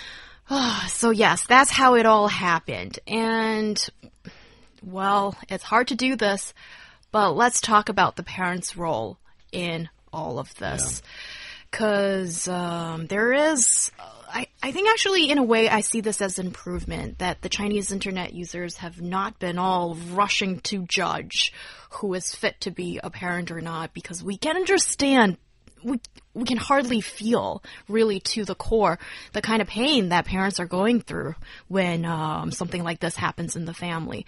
Ah, 0.50 0.86
so 0.88 1.10
yes, 1.10 1.46
that's 1.46 1.70
how 1.70 1.94
it 1.94 2.04
all 2.06 2.28
happened. 2.28 2.98
And 3.06 3.82
well, 4.82 5.36
it's 5.48 5.64
hard 5.64 5.88
to 5.88 5.94
do 5.94 6.16
this, 6.16 6.52
but 7.10 7.32
let's 7.32 7.60
talk 7.60 7.88
about 7.88 8.16
the 8.16 8.22
parents' 8.22 8.76
role 8.76 9.18
in 9.52 9.88
all 10.12 10.38
of 10.38 10.54
this. 10.56 11.02
Cause 11.72 12.48
um, 12.48 13.06
there 13.06 13.32
is, 13.32 13.90
I, 14.28 14.46
I 14.62 14.72
think 14.72 14.90
actually 14.90 15.30
in 15.30 15.38
a 15.38 15.42
way 15.42 15.70
I 15.70 15.80
see 15.80 16.02
this 16.02 16.20
as 16.20 16.38
improvement 16.38 17.18
that 17.18 17.40
the 17.40 17.48
Chinese 17.48 17.90
internet 17.90 18.34
users 18.34 18.76
have 18.76 19.00
not 19.00 19.38
been 19.38 19.58
all 19.58 19.94
rushing 20.12 20.60
to 20.60 20.84
judge 20.86 21.52
who 21.90 22.12
is 22.12 22.34
fit 22.34 22.60
to 22.60 22.70
be 22.70 23.00
a 23.02 23.08
parent 23.08 23.50
or 23.50 23.62
not 23.62 23.94
because 23.94 24.22
we 24.22 24.36
can 24.36 24.56
understand 24.56 25.38
we 25.82 25.98
we 26.34 26.44
can 26.44 26.58
hardly 26.58 27.00
feel 27.00 27.62
really 27.88 28.20
to 28.20 28.44
the 28.44 28.54
core 28.54 28.98
the 29.32 29.42
kind 29.42 29.62
of 29.62 29.68
pain 29.68 30.10
that 30.10 30.26
parents 30.26 30.60
are 30.60 30.66
going 30.66 31.00
through 31.00 31.34
when 31.68 32.04
um, 32.04 32.52
something 32.52 32.84
like 32.84 33.00
this 33.00 33.16
happens 33.16 33.56
in 33.56 33.64
the 33.64 33.74
family. 33.74 34.26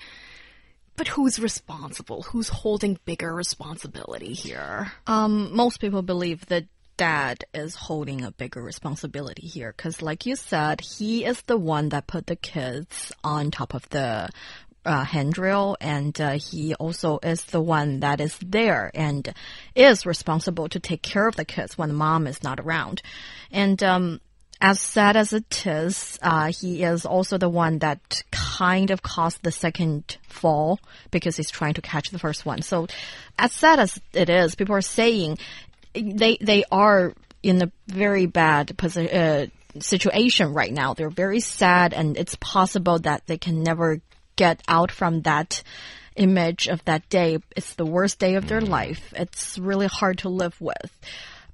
But 0.97 1.09
who's 1.09 1.41
responsible? 1.41 2.23
Who's 2.23 2.49
holding 2.49 2.99
bigger 3.05 3.35
responsibility 3.35 4.33
here? 4.33 4.93
Um, 5.09 5.55
most 5.55 5.81
people 5.81 6.03
believe 6.03 6.47
that 6.47 6.67
dad 6.97 7.45
is 7.53 7.75
holding 7.75 8.23
a 8.23 8.31
bigger 8.31 8.63
responsibility 8.63 9.47
here 9.47 9.73
because, 9.77 10.03
like 10.03 10.27
you 10.27 10.37
said, 10.37 10.81
he 10.81 11.25
is 11.25 11.41
the 11.43 11.57
one 11.57 11.91
that 11.91 12.07
put 12.07 12.27
the 12.27 12.37
kids 12.37 13.13
on 13.23 13.51
top 13.51 13.75
of 13.75 13.89
the 13.91 14.29
uh, 14.85 15.05
handrail, 15.05 15.77
and 15.81 16.21
uh, 16.21 16.33
he 16.33 16.75
also 16.75 17.19
is 17.23 17.45
the 17.47 17.61
one 17.61 18.01
that 18.01 18.21
is 18.21 18.39
there 18.45 18.91
and 18.95 19.33
is 19.75 20.07
responsible 20.07 20.69
to 20.69 20.79
take 20.79 21.03
care 21.03 21.27
of 21.27 21.37
the 21.37 21.45
kids 21.45 21.79
when 21.79 21.89
the 21.89 21.95
mom 21.95 22.27
is 22.27 22.43
not 22.43 22.61
around. 22.61 23.03
And 23.51 23.83
um, 23.83 24.21
as 24.61 24.81
sad 24.81 25.17
as 25.17 25.33
it 25.33 25.67
is, 25.67 26.19
uh, 26.23 26.53
he 26.53 26.83
is 26.83 27.07
also 27.07 27.39
the 27.39 27.49
one 27.49 27.79
that 27.79 28.23
kind 28.31 28.91
of 28.91 29.03
caused 29.03 29.43
the 29.43 29.53
second 29.53 30.19
fall 30.29 30.79
because 31.11 31.37
he's 31.37 31.51
trying 31.51 31.75
to 31.75 31.83
catch 31.83 32.11
the 32.11 32.19
first 32.19 32.47
one. 32.47 32.63
So, 32.63 32.87
as 33.39 33.53
sad 33.53 33.79
as 33.79 34.01
it 34.13 34.29
is, 34.29 34.55
people 34.55 34.75
are 34.75 34.83
saying 34.83 35.39
they 35.95 36.39
they 36.41 36.65
are 36.71 37.15
in 37.43 37.63
a 37.63 37.73
very 37.89 38.27
bad 38.27 38.77
position. 38.77 39.17
Uh, 39.17 39.47
situation 39.81 40.55
right 40.55 40.73
now. 40.73 40.95
They're 40.95 41.11
very 41.11 41.41
sad, 41.41 41.95
and 41.95 42.17
it's 42.17 42.37
possible 42.37 42.99
that 43.01 43.27
they 43.27 43.39
can 43.39 43.63
never 43.63 44.01
get 44.37 44.63
out 44.69 44.91
from 44.91 45.23
that 45.23 45.63
image 46.17 46.69
of 46.69 46.85
that 46.85 47.09
day. 47.09 47.39
It's 47.57 47.75
the 47.75 47.87
worst 47.87 48.19
day 48.19 48.35
of 48.35 48.47
their 48.47 48.61
life. 48.61 49.13
It's 49.17 49.59
really 49.59 49.87
hard 49.87 50.19
to 50.19 50.29
live 50.29 50.59
with. 50.61 50.99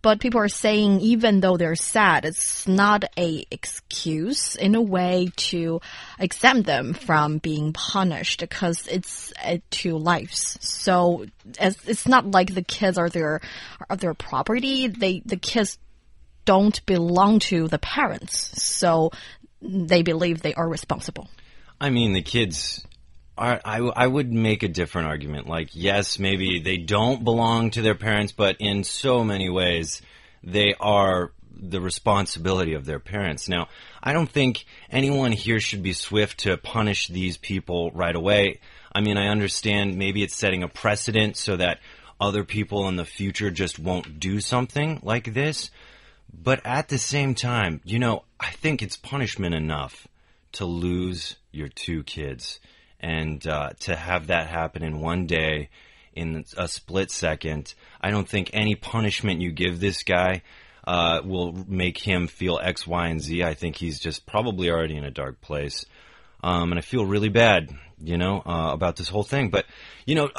But 0.03 0.21
people 0.21 0.41
are 0.41 0.49
saying 0.49 1.01
even 1.01 1.41
though 1.41 1.57
they're 1.57 1.75
sad, 1.75 2.25
it's 2.25 2.67
not 2.67 3.05
a 3.19 3.45
excuse 3.51 4.57
in 4.57 4.75
a 4.75 4.81
way 4.81 5.31
to 5.37 5.81
exempt 6.19 6.67
them 6.67 6.95
from 6.95 7.39
being 7.39 7.73
punished 7.73 8.41
because 8.41 8.87
it's 8.87 9.33
uh, 9.45 9.59
two 9.71 9.99
lives. 9.99 10.57
So 10.61 11.27
it's 11.59 12.09
not 12.09 12.31
like 12.31 12.55
the 12.55 12.63
kids 12.63 12.97
are 12.97 13.11
their 13.11 13.41
are 13.89 13.97
their 13.97 14.15
property. 14.15 14.87
They 14.87 15.23
the 15.25 15.37
kids 15.37 15.79
don't 16.45 16.85
belong 16.87 17.39
to 17.41 17.69
the 17.69 17.79
parents. 17.79 18.63
So 18.63 19.11
they 19.61 20.03
believe 20.03 20.41
they 20.41 20.55
are 20.55 20.69
responsible. 20.69 21.29
I 21.81 21.91
mean, 21.91 22.13
the 22.13 22.23
kids 22.23 22.85
I, 23.41 23.79
I 23.79 24.07
would 24.07 24.31
make 24.31 24.63
a 24.63 24.69
different 24.69 25.09
argument. 25.09 25.47
Like, 25.47 25.71
yes, 25.73 26.19
maybe 26.19 26.61
they 26.61 26.77
don't 26.77 27.25
belong 27.25 27.71
to 27.71 27.83
their 27.83 27.95
parents, 27.95 28.33
but 28.33 28.57
in 28.59 28.85
so 28.85 29.25
many 29.25 29.49
ways, 29.49 30.03
they 30.43 30.75
are 30.79 31.33
the 31.61 31.81
responsibility 31.81 32.75
of 32.75 32.85
their 32.85 32.99
parents. 32.99 33.49
Now, 33.49 33.69
I 34.03 34.13
don't 34.13 34.31
think 34.31 34.65
anyone 34.91 35.33
here 35.33 35.61
should 35.61 35.83
be 35.83 35.93
swift 35.93 36.41
to 36.41 36.57
punish 36.57 37.09
these 37.09 37.37
people 37.37 37.91
right 37.93 38.15
away. 38.15 38.61
I 38.93 39.01
mean, 39.01 39.17
I 39.17 39.29
understand 39.29 39.97
maybe 39.97 40.23
it's 40.23 40.35
setting 40.35 40.63
a 40.63 40.69
precedent 40.69 41.37
so 41.37 41.57
that 41.57 41.81
other 42.21 42.45
people 42.45 42.89
in 42.89 42.97
the 42.97 43.05
future 43.05 43.51
just 43.51 43.79
won't 43.79 44.21
do 44.21 44.41
something 44.41 45.01
like 45.03 45.33
this. 45.33 45.71
But 46.33 46.61
at 46.65 46.89
the 46.89 46.99
same 46.99 47.35
time, 47.35 47.81
you 47.85 47.99
know, 47.99 48.25
I 48.39 48.51
think 48.51 48.83
it's 48.83 48.97
punishment 48.97 49.55
enough 49.55 50.07
to 50.53 50.65
lose 50.65 51.37
your 51.53 51.69
two 51.69 52.03
kids. 52.05 52.61
And 53.01 53.45
uh, 53.47 53.71
to 53.81 53.97
have 53.97 54.27
that 54.27 54.49
happen 54.49 54.83
in 54.83 55.01
one 55.01 55.27
day, 55.27 55.71
in 56.15 56.45
a 56.57 56.69
split 56.69 57.11
second, 57.11 57.75
I 58.01 58.11
don't 58.11 58.29
think 58.29 58.51
any 58.53 58.75
punishment 58.75 59.41
you 59.41 59.53
give 59.53 59.81
this 59.81 60.03
guy 60.03 60.43
uh, 60.87 61.21
will 61.25 61.53
make 61.67 61.99
him 61.99 62.27
feel 62.27 62.59
X, 62.63 62.87
Y, 62.87 63.09
and 63.09 63.21
Z. 63.21 63.43
I 63.43 63.55
think 63.55 63.77
he's 63.77 63.99
just 63.99 64.27
probably 64.27 64.71
already 64.71 64.97
in 64.97 65.05
a 65.05 65.11
dark 65.11 65.41
place. 65.41 65.87
Um, 66.43 66.73
and 66.73 66.79
I 66.79 66.83
feel 66.83 67.05
really 67.05 67.29
bad, 67.29 67.71
you 68.03 68.17
know, 68.17 68.43
uh, 68.45 68.71
about 68.73 68.97
this 68.97 69.09
whole 69.09 69.23
thing. 69.23 69.51
But 69.51 69.67
you 70.07 70.15
know, 70.15 70.31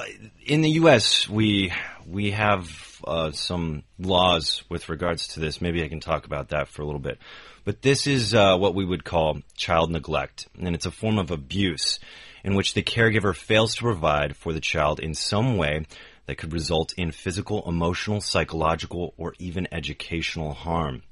in 0.46 0.62
the 0.62 0.72
U.S., 0.72 1.30
we 1.30 1.72
we 2.08 2.32
have 2.32 3.01
uh, 3.06 3.32
some 3.32 3.84
laws 4.00 4.63
with 4.68 4.89
regards 4.89 5.30
to 5.30 5.39
this. 5.39 5.62
Maybe 5.62 5.84
I 5.84 5.88
can 5.88 6.00
talk 6.00 6.25
about 6.25 6.50
that 6.50 6.68
for 6.68 6.82
a 6.82 6.86
little 6.86 7.00
bit. 7.00 7.20
But 7.63 7.84
this 7.84 8.08
is 8.08 8.34
uh, 8.34 8.58
what 8.58 8.74
we 8.74 8.84
would 8.84 9.03
call 9.03 9.41
child 9.56 9.91
neglect, 9.91 10.48
and 10.60 10.74
it's 10.74 10.88
a 10.88 10.91
form 10.91 11.20
of 11.20 11.30
abuse 11.30 12.00
in 12.44 12.56
which 12.56 12.74
the 12.74 12.84
caregiver 12.84 13.36
fails 13.36 13.76
to 13.76 13.84
provide 13.84 14.36
for 14.36 14.54
the 14.54 14.60
child 14.60 15.00
in 15.00 15.14
some 15.14 15.58
way 15.58 15.86
that 16.26 16.38
could 16.38 16.54
result 16.54 16.94
in 16.98 17.12
physical, 17.12 17.68
emotional, 17.68 18.22
psychological, 18.22 19.14
or 19.18 19.34
even 19.40 19.68
educational 19.72 20.54
harm. 20.54 21.04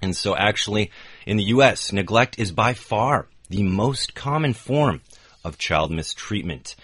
And 0.00 0.16
so, 0.16 0.36
actually, 0.36 0.90
in 1.26 1.36
the 1.36 1.44
U.S., 1.44 1.92
neglect 1.92 2.38
is 2.38 2.52
by 2.52 2.74
far 2.74 3.28
the 3.48 3.62
most 3.62 4.14
common 4.14 4.52
form 4.52 5.00
of 5.44 5.58
child 5.58 5.90
mistreatment 5.90 6.76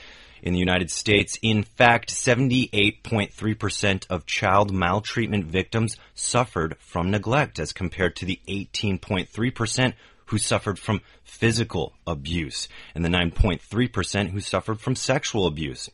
in 0.43 0.53
the 0.53 0.59
United 0.59 0.91
States. 0.91 1.38
In 1.43 1.62
fact, 1.62 2.11
78.3% 2.11 4.07
of 4.11 4.26
child 4.26 4.73
maltreatment 4.73 5.47
victims 5.47 5.97
suffered 6.14 6.76
from 6.79 7.11
neglect 7.11 7.59
as 7.59 7.73
compared 7.73 8.17
to 8.17 8.26
the 8.26 8.41
18.3% 8.49 9.95
who 10.26 10.38
suffered 10.38 10.78
from 10.78 11.00
physical 11.23 11.93
abuse 12.07 12.69
and 12.95 13.04
the 13.04 13.09
9.3% 13.09 14.31
who 14.31 14.40
suffered 14.40 14.81
from 14.81 14.97
sexual 14.97 15.47
abuse. 15.47 15.90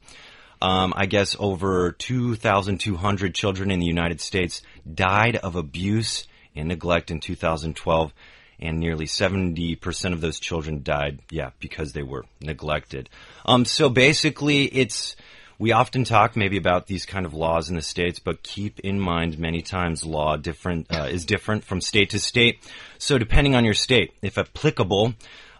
Um, 0.63 0.93
I 0.95 1.07
guess 1.07 1.37
over 1.39 1.93
2,200 1.93 3.35
children 3.35 3.71
in 3.71 3.81
the 3.81 3.87
United 3.87 4.21
States 4.21 4.63
died 4.93 5.37
of 5.37 5.57
abuse 5.57 6.27
and 6.55 6.69
neglect 6.69 7.11
in 7.11 7.21
2012 7.21 8.13
and 8.61 8.79
nearly 8.79 9.07
70% 9.07 10.13
of 10.13 10.21
those 10.21 10.39
children 10.39 10.83
died, 10.83 11.21
yeah, 11.31 11.51
because 11.61 11.93
they 11.93 12.03
were 12.03 12.27
neglected. 12.43 13.09
Um, 13.47 13.65
so 13.65 13.89
basically, 13.89 14.65
it's, 14.65 15.17
we 15.61 15.73
often 15.73 16.05
talk 16.05 16.37
maybe 16.37 16.57
about 16.57 16.87
these 16.87 17.05
kind 17.05 17.27
of 17.27 17.35
laws 17.35 17.69
in 17.69 17.77
the 17.77 17.83
states, 17.83 18.19
but 18.19 18.43
keep 18.43 18.81
in 18.81 18.99
mind 18.99 19.39
many 19.39 19.61
times 19.61 20.07
law 20.07 20.37
different, 20.39 20.91
uh, 20.91 21.05
is 21.11 21.27
different 21.27 21.65
from 21.65 21.83
state 21.83 22.11
to 22.11 22.19
state. 22.19 22.67
So 22.97 23.19
depending 23.19 23.55
on 23.55 23.67
your 23.67 23.75
state, 23.75 24.15
if 24.23 24.39
applicable, 24.39 25.13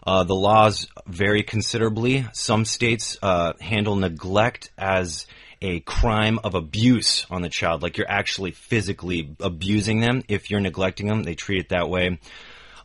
uh, 0.05 0.23
the 0.23 0.33
laws 0.33 0.87
vary 1.05 1.43
considerably. 1.43 2.25
Some 2.33 2.65
states 2.65 3.15
uh, 3.21 3.53
handle 3.61 3.95
neglect 3.95 4.71
as 4.75 5.27
a 5.61 5.81
crime 5.81 6.39
of 6.43 6.55
abuse 6.55 7.27
on 7.29 7.43
the 7.43 7.49
child, 7.49 7.83
like 7.83 7.97
you're 7.97 8.09
actually 8.09 8.51
physically 8.53 9.35
abusing 9.39 9.99
them. 9.99 10.23
If 10.27 10.49
you're 10.49 10.61
neglecting 10.61 11.05
them, 11.05 11.21
they 11.21 11.35
treat 11.35 11.59
it 11.59 11.69
that 11.69 11.89
way. 11.89 12.17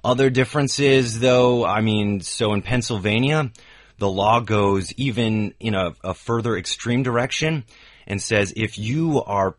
Other 0.04 0.28
differences, 0.28 1.18
though, 1.18 1.64
I 1.64 1.80
mean, 1.80 2.20
so 2.20 2.52
in 2.52 2.60
Pennsylvania, 2.60 3.50
the 3.98 4.08
law 4.08 4.40
goes 4.40 4.92
even 4.94 5.54
in 5.60 5.74
a, 5.74 5.94
a 6.04 6.14
further 6.14 6.56
extreme 6.56 7.02
direction 7.02 7.64
and 8.06 8.20
says 8.20 8.52
if 8.56 8.78
you 8.78 9.22
are 9.22 9.56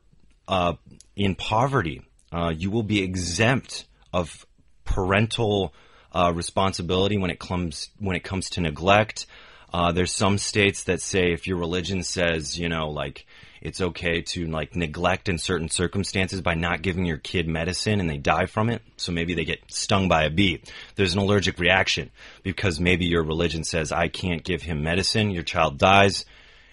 uh, 0.48 0.74
in 1.16 1.36
poverty, 1.36 2.02
uh, 2.32 2.54
you 2.56 2.72
will 2.72 2.84
be 2.84 3.02
exempt 3.02 3.86
of 4.14 4.46
parental 4.86 5.74
uh, 6.14 6.32
responsibility 6.34 7.18
when 7.18 7.30
it 7.30 7.40
comes 7.40 7.90
when 8.00 8.16
it 8.16 8.24
comes 8.24 8.50
to 8.52 8.62
neglect. 8.62 9.26
Uh, 9.74 9.92
there's 9.92 10.14
some 10.14 10.38
states 10.38 10.86
that 10.86 11.02
say 11.02 11.34
if 11.34 11.48
your 11.48 11.58
religion 11.58 12.04
says, 12.04 12.58
you 12.58 12.70
know, 12.70 12.90
like 12.90 13.26
it's 13.62 13.82
okay 13.82 14.22
to 14.22 14.46
like 14.48 14.76
neglect 14.76 15.30
in 15.30 15.38
certain 15.38 15.70
circumstances 15.70 16.42
by 16.42 16.54
not 16.54 16.82
giving 16.82 17.06
your 17.06 17.18
kid 17.18 17.48
medicine 17.48 18.00
and 18.00 18.10
they 18.10 18.18
die 18.18 18.46
from 18.46 18.70
it. 18.70 18.82
So 18.98 19.12
maybe 19.12 19.34
they 19.34 19.46
get 19.46 19.60
stung 19.72 20.08
by 20.08 20.24
a 20.24 20.30
bee. 20.30 20.62
There's 20.96 21.14
an 21.14 21.20
allergic 21.20 21.60
reaction 21.60 22.12
because 22.44 22.80
maybe 22.80 23.06
your 23.06 23.24
religion 23.24 23.64
says 23.64 23.92
I 23.92 24.08
can't 24.08 24.44
give 24.44 24.62
him 24.62 24.84
medicine. 24.84 25.32
Your 25.32 25.44
child 25.44 25.78
dies. 25.78 26.26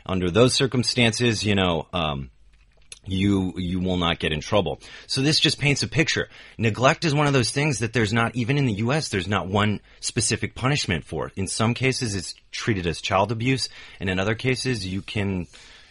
Under 0.07 0.31
those 0.31 0.53
circumstances, 0.55 1.45
you 1.45 1.55
know, 1.55 1.89
um, 1.93 2.31
you 3.07 3.53
you 3.57 3.81
will 3.81 3.97
not 3.97 4.19
get 4.19 4.33
in 4.33 4.41
trouble. 4.41 4.81
So 5.07 5.21
this 5.21 5.41
just 5.41 5.59
paints 5.59 5.83
a 5.83 5.89
picture. 5.89 6.29
Neglect 6.59 7.05
is 7.05 7.15
one 7.15 7.27
of 7.27 7.33
those 7.33 7.51
things 7.51 7.79
that 7.79 7.93
there's 7.93 8.13
not 8.13 8.35
even 8.37 8.59
in 8.59 8.67
the 8.67 8.75
US 8.75 9.09
there's 9.09 9.29
not 9.29 9.47
one 9.47 9.81
specific 10.01 10.55
punishment 10.55 11.05
for. 11.05 11.33
In 11.37 11.47
some 11.47 11.75
cases 11.75 12.15
it's 12.15 12.35
treated 12.51 12.87
as 12.87 13.01
child 13.01 13.33
abuse 13.33 13.69
and 14.01 14.11
in 14.11 14.19
other 14.19 14.35
cases 14.35 14.87
you 14.87 15.03
can 15.03 15.47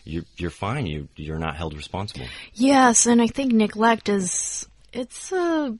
you're, 0.06 0.26
you're 0.38 0.50
fine. 0.50 0.86
You 0.86 1.08
you're 1.16 1.40
not 1.40 1.56
held 1.56 1.76
responsible. 1.76 2.28
Yes, 2.54 3.06
and 3.06 3.22
I 3.22 3.28
think 3.28 3.54
neglect 3.54 4.10
is 4.10 4.68
it's 4.92 5.32
a 5.32 5.78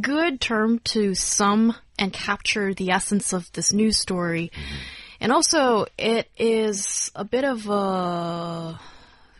good 0.00 0.40
term 0.40 0.78
to 0.80 1.14
sum 1.14 1.74
and 1.98 2.12
capture 2.12 2.74
the 2.74 2.90
essence 2.90 3.32
of 3.32 3.50
this 3.52 3.72
news 3.72 3.98
story. 3.98 4.50
Mm 4.54 4.62
-hmm. 4.62 5.04
And 5.20 5.32
also, 5.32 5.86
it 5.96 6.28
is 6.36 7.10
a 7.14 7.24
bit 7.24 7.44
of 7.44 7.68
a 7.68 8.78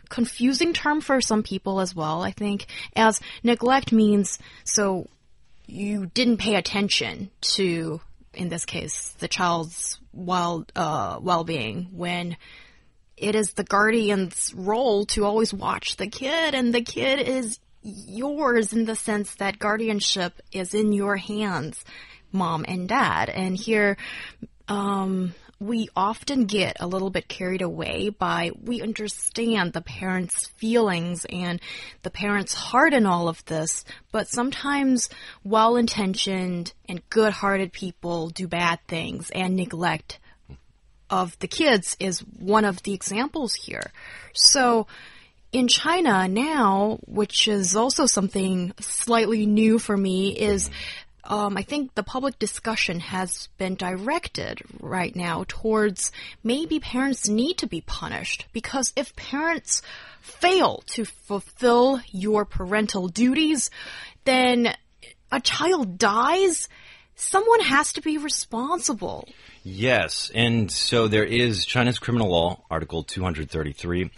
confusing 0.09 0.73
term 0.73 1.01
for 1.01 1.21
some 1.21 1.43
people 1.43 1.79
as 1.79 1.95
well, 1.95 2.21
I 2.21 2.31
think, 2.31 2.67
as 2.95 3.19
neglect 3.43 3.91
means 3.91 4.39
so 4.63 5.07
you 5.67 6.07
didn't 6.07 6.37
pay 6.37 6.55
attention 6.55 7.31
to, 7.41 7.99
in 8.33 8.49
this 8.49 8.65
case, 8.65 9.09
the 9.19 9.27
child's 9.27 9.99
well, 10.13 10.65
uh, 10.75 11.19
well-being 11.21 11.89
when 11.91 12.37
it 13.17 13.35
is 13.35 13.53
the 13.53 13.63
guardian's 13.63 14.53
role 14.53 15.05
to 15.05 15.25
always 15.25 15.53
watch 15.53 15.95
the 15.97 16.07
kid, 16.07 16.53
and 16.53 16.73
the 16.73 16.81
kid 16.81 17.27
is 17.27 17.59
yours 17.81 18.73
in 18.73 18.85
the 18.85 18.95
sense 18.95 19.35
that 19.35 19.59
guardianship 19.59 20.33
is 20.51 20.73
in 20.73 20.91
your 20.91 21.17
hands, 21.17 21.83
mom 22.31 22.65
and 22.67 22.89
dad. 22.89 23.29
And 23.29 23.55
here, 23.55 23.97
um, 24.67 25.33
we 25.59 25.89
often 25.95 26.45
get 26.45 26.77
a 26.79 26.87
little 26.87 27.09
bit 27.09 27.27
carried 27.27 27.61
away 27.61 28.09
by 28.09 28.51
we 28.61 28.81
understand 28.81 29.73
the 29.73 29.81
parents' 29.81 30.47
feelings 30.57 31.25
and 31.29 31.61
the 32.03 32.09
parents' 32.09 32.53
heart 32.53 32.93
in 32.93 33.05
all 33.05 33.27
of 33.27 33.43
this, 33.45 33.85
but 34.11 34.27
sometimes 34.27 35.09
well 35.43 35.75
intentioned 35.75 36.73
and 36.89 37.07
good 37.09 37.31
hearted 37.31 37.71
people 37.71 38.29
do 38.29 38.47
bad 38.47 38.79
things 38.87 39.29
and 39.31 39.55
neglect 39.55 40.19
of 41.09 41.37
the 41.39 41.47
kids 41.47 41.95
is 41.99 42.19
one 42.19 42.65
of 42.65 42.81
the 42.83 42.93
examples 42.93 43.53
here. 43.53 43.91
So, 44.33 44.87
in 45.51 45.69
China 45.69 46.27
now, 46.27 46.99
which 47.05 47.47
is 47.47 47.77
also 47.77 48.07
something 48.07 48.73
slightly 48.81 49.45
new 49.45 49.79
for 49.79 49.95
me, 49.95 50.31
is 50.37 50.69
um, 51.25 51.57
I 51.57 51.63
think 51.63 51.95
the 51.95 52.03
public 52.03 52.37
discussion 52.37 52.99
has 52.99 53.49
been 53.57 53.75
directed 53.75 54.61
right 54.79 55.15
now 55.15 55.45
towards 55.47 56.11
maybe 56.43 56.79
parents 56.79 57.27
need 57.27 57.57
to 57.59 57.67
be 57.67 57.81
punished 57.81 58.45
because 58.53 58.93
if 58.95 59.15
parents 59.15 59.81
fail 60.21 60.83
to 60.87 61.05
fulfill 61.05 61.99
your 62.11 62.45
parental 62.45 63.07
duties, 63.07 63.71
then 64.25 64.75
a 65.31 65.39
child 65.39 65.97
dies. 65.97 66.67
Someone 67.15 67.61
has 67.61 67.93
to 67.93 68.01
be 68.01 68.17
responsible. 68.17 69.27
Yes, 69.63 70.31
and 70.35 70.71
so 70.71 71.07
there 71.07 71.23
is 71.23 71.65
China's 71.65 71.97
criminal 71.97 72.29
law, 72.29 72.61
Article 72.69 73.03
233. 73.03 74.11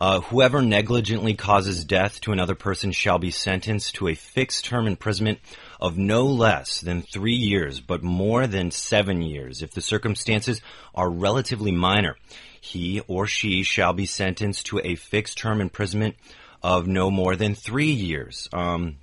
Uh, 0.00 0.20
whoever 0.20 0.62
negligently 0.62 1.34
causes 1.34 1.84
death 1.84 2.20
to 2.22 2.32
another 2.32 2.54
person 2.54 2.90
shall 2.90 3.18
be 3.18 3.30
sentenced 3.30 3.96
to 3.96 4.08
a 4.08 4.14
fixed 4.14 4.64
term 4.64 4.86
imprisonment 4.86 5.38
of 5.84 5.98
no 5.98 6.24
less 6.24 6.80
than 6.80 7.02
three 7.02 7.34
years, 7.34 7.78
but 7.78 8.02
more 8.02 8.46
than 8.46 8.70
seven 8.70 9.20
years, 9.20 9.60
if 9.60 9.72
the 9.72 9.82
circumstances 9.82 10.62
are 10.94 11.10
relatively 11.10 11.72
minor. 11.72 12.16
He 12.58 13.00
or 13.00 13.26
she 13.26 13.62
shall 13.62 13.92
be 13.92 14.06
sentenced 14.06 14.64
to 14.66 14.80
a 14.82 14.94
fixed 14.94 15.36
term 15.36 15.60
imprisonment 15.60 16.16
of 16.62 16.86
no 16.86 17.10
more 17.10 17.36
than 17.36 17.54
three 17.54 17.90
years. 17.90 18.48
Um, 18.50 18.96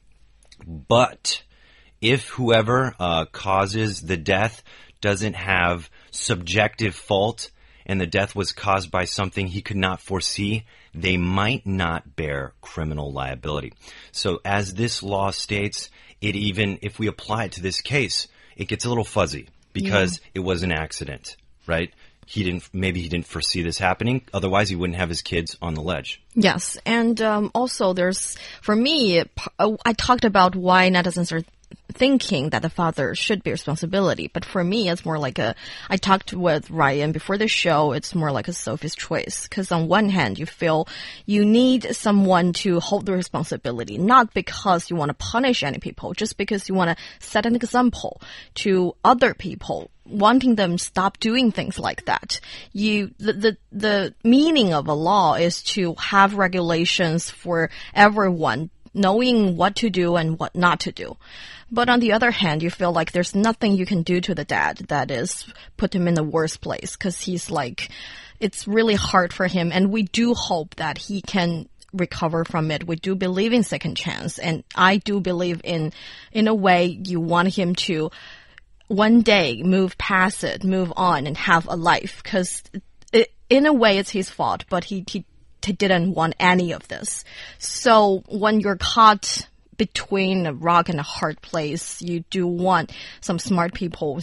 but 0.66 1.44
if 2.02 2.30
whoever 2.30 2.96
uh, 3.00 3.26
causes 3.26 4.02
the 4.02 4.18
death 4.18 4.64
doesn't 5.02 5.36
have 5.36 5.88
subjective 6.10 6.96
fault 6.96 7.52
and 7.86 8.02
the 8.02 8.08
death 8.08 8.36
was 8.36 8.54
caused 8.54 8.90
by 8.90 9.06
something 9.06 9.46
he 9.46 9.62
could 9.62 9.78
not 9.78 10.02
foresee, 10.02 10.66
they 10.94 11.18
might 11.18 11.66
not 11.66 12.16
bear 12.16 12.54
criminal 12.62 13.12
liability. 13.12 13.74
So 14.12 14.40
as 14.44 14.74
this 14.74 15.02
law 15.02 15.32
states, 15.32 15.90
it 16.20 16.36
even, 16.36 16.80
if 16.82 17.00
we 17.00 17.08
apply 17.08 17.46
it 17.46 17.54
to 17.54 17.62
this 17.62 17.82
case, 17.82 18.28
it 18.56 18.66
gets 18.66 18.86
a 18.86 18.90
little 18.90 19.04
fuzzy 19.04 19.48
because 19.74 20.20
yeah. 20.20 20.30
it 20.36 20.40
was 20.40 20.64
an 20.64 20.72
accident, 20.72 21.36
right? 21.66 21.94
He 22.26 22.44
didn't, 22.44 22.70
maybe 22.74 23.02
he 23.02 23.10
didn't 23.10 23.26
foresee 23.26 23.62
this 23.62 23.78
happening. 23.78 24.22
Otherwise, 24.34 24.70
he 24.70 24.76
wouldn't 24.76 24.98
have 24.98 25.10
his 25.10 25.22
kids 25.22 25.58
on 25.62 25.74
the 25.74 25.82
ledge. 25.82 26.22
Yes. 26.34 26.78
And 26.86 27.22
um, 27.22 27.52
also, 27.54 27.94
there's, 27.94 28.38
for 28.62 28.76
me, 28.76 29.24
I 29.60 29.94
talked 29.94 30.24
about 30.24 30.56
why 30.56 30.90
netizens 30.90 31.32
are 31.32 31.44
thinking 31.92 32.50
that 32.50 32.62
the 32.62 32.70
father 32.70 33.16
should 33.16 33.44
be 33.44 33.52
responsibility. 33.52 34.28
But 34.28 34.46
for 34.46 34.64
me, 34.64 34.90
it's 34.90 35.06
more 35.06 35.20
like 35.20 35.40
a, 35.40 35.56
I 35.90 35.98
talked 35.98 36.34
with 36.34 36.70
Ryan 36.70 37.12
before 37.12 37.38
the 37.38 37.48
show, 37.48 37.92
it's 37.92 38.16
more 38.16 38.32
like 38.32 38.48
a 38.48 38.54
Sophie's 38.54 38.96
choice. 38.96 39.48
Cause 39.48 39.72
on 39.72 39.88
one 39.88 40.10
hand, 40.10 40.40
you 40.40 40.46
feel 40.46 40.88
you 41.26 41.46
need 41.46 41.96
someone 41.96 42.54
to 42.54 42.80
hold 42.80 43.06
the 43.06 43.14
responsibility, 43.14 43.98
not 43.98 44.34
because 44.34 44.90
you 44.90 44.96
want 44.96 45.10
to 45.10 45.14
punish 45.14 45.64
any 45.64 45.80
people, 45.80 46.14
just 46.14 46.38
because 46.38 46.70
you 46.70 46.76
want 46.76 46.98
to 46.98 47.04
set 47.20 47.46
an 47.46 47.56
example 47.56 48.22
to 48.56 48.96
other 49.04 49.34
people 49.34 49.92
wanting 50.06 50.56
them 50.56 50.78
stop 50.78 51.20
doing 51.20 51.52
things 51.52 51.80
like 51.80 52.06
that. 52.06 52.40
You, 52.74 53.12
the, 53.18 53.34
the, 53.34 53.58
the 53.72 54.14
meaning 54.24 54.74
of 54.74 54.88
a 54.88 54.94
law 54.94 55.36
is 55.36 55.64
to 55.64 55.96
have 55.96 56.36
regulations 56.36 57.30
for 57.30 57.70
everyone 57.94 58.70
knowing 58.94 59.56
what 59.56 59.76
to 59.78 59.90
do 59.90 60.16
and 60.16 60.38
what 60.38 60.56
not 60.56 60.82
to 60.82 60.92
do. 60.92 61.16
But 61.72 61.88
on 61.88 62.02
the 62.02 62.12
other 62.12 62.32
hand, 62.32 62.62
you 62.62 62.70
feel 62.70 62.92
like 62.92 63.12
there's 63.14 63.34
nothing 63.34 63.74
you 63.74 63.86
can 63.86 64.04
do 64.04 64.20
to 64.22 64.36
the 64.36 64.44
dad 64.44 64.78
that 64.90 65.10
is 65.10 65.46
put 65.78 65.96
him 65.96 66.08
in 66.08 66.16
the 66.16 66.24
worst 66.24 66.60
place 66.60 66.98
because 66.98 67.22
he's 67.22 67.50
like, 67.50 67.90
it's 68.42 68.68
really 68.68 68.96
hard 68.96 69.32
for 69.32 69.48
him. 69.48 69.72
And 69.72 69.92
we 69.92 70.04
do 70.04 70.34
hope 70.34 70.76
that 70.76 70.98
he 70.98 71.22
can 71.22 71.70
recover 71.94 72.44
from 72.44 72.72
it. 72.72 72.86
We 72.86 72.98
do 72.98 73.16
believe 73.16 73.54
in 73.54 73.64
second 73.64 73.96
chance. 73.96 74.38
And 74.38 74.64
I 74.76 74.98
do 74.98 75.22
believe 75.22 75.62
in, 75.64 75.94
in 76.34 76.48
a 76.48 76.54
way, 76.54 77.00
you 77.06 77.22
want 77.22 77.56
him 77.56 77.76
to 77.76 78.12
one 78.88 79.22
day 79.22 79.64
move 79.64 79.98
past 79.98 80.44
it, 80.44 80.66
move 80.66 80.92
on 80.98 81.26
and 81.26 81.38
have 81.38 81.68
a 81.68 81.76
life. 81.76 82.22
Cause 82.24 82.64
in 83.50 83.66
a 83.66 83.74
way, 83.74 83.98
it's 83.98 84.10
his 84.10 84.30
fault, 84.30 84.66
but 84.70 84.86
he, 84.86 85.06
he, 85.10 85.26
he 85.64 85.74
didn't 85.74 86.14
want 86.14 86.36
any 86.40 86.74
of 86.74 86.88
this. 86.88 87.24
So 87.60 88.24
when 88.28 88.60
you're 88.60 88.78
caught 88.78 89.48
between 89.82 90.46
a 90.46 90.54
rock 90.54 90.90
and 90.90 91.00
a 91.00 91.10
hard 91.18 91.42
place, 91.42 92.04
you 92.04 92.20
do 92.30 92.46
want 92.46 92.92
some 93.20 93.40
smart 93.40 93.74
people 93.74 94.22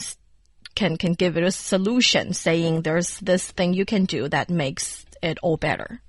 can 0.76 0.96
can 0.96 1.14
give 1.14 1.36
it 1.36 1.42
a 1.42 1.50
solution, 1.50 2.32
saying 2.32 2.82
there's 2.82 3.18
this 3.18 3.50
thing 3.50 3.74
you 3.74 3.84
can 3.84 4.04
do 4.04 4.28
that 4.28 4.48
makes 4.48 5.04
it 5.20 5.36
all 5.42 5.56
better. 5.56 6.00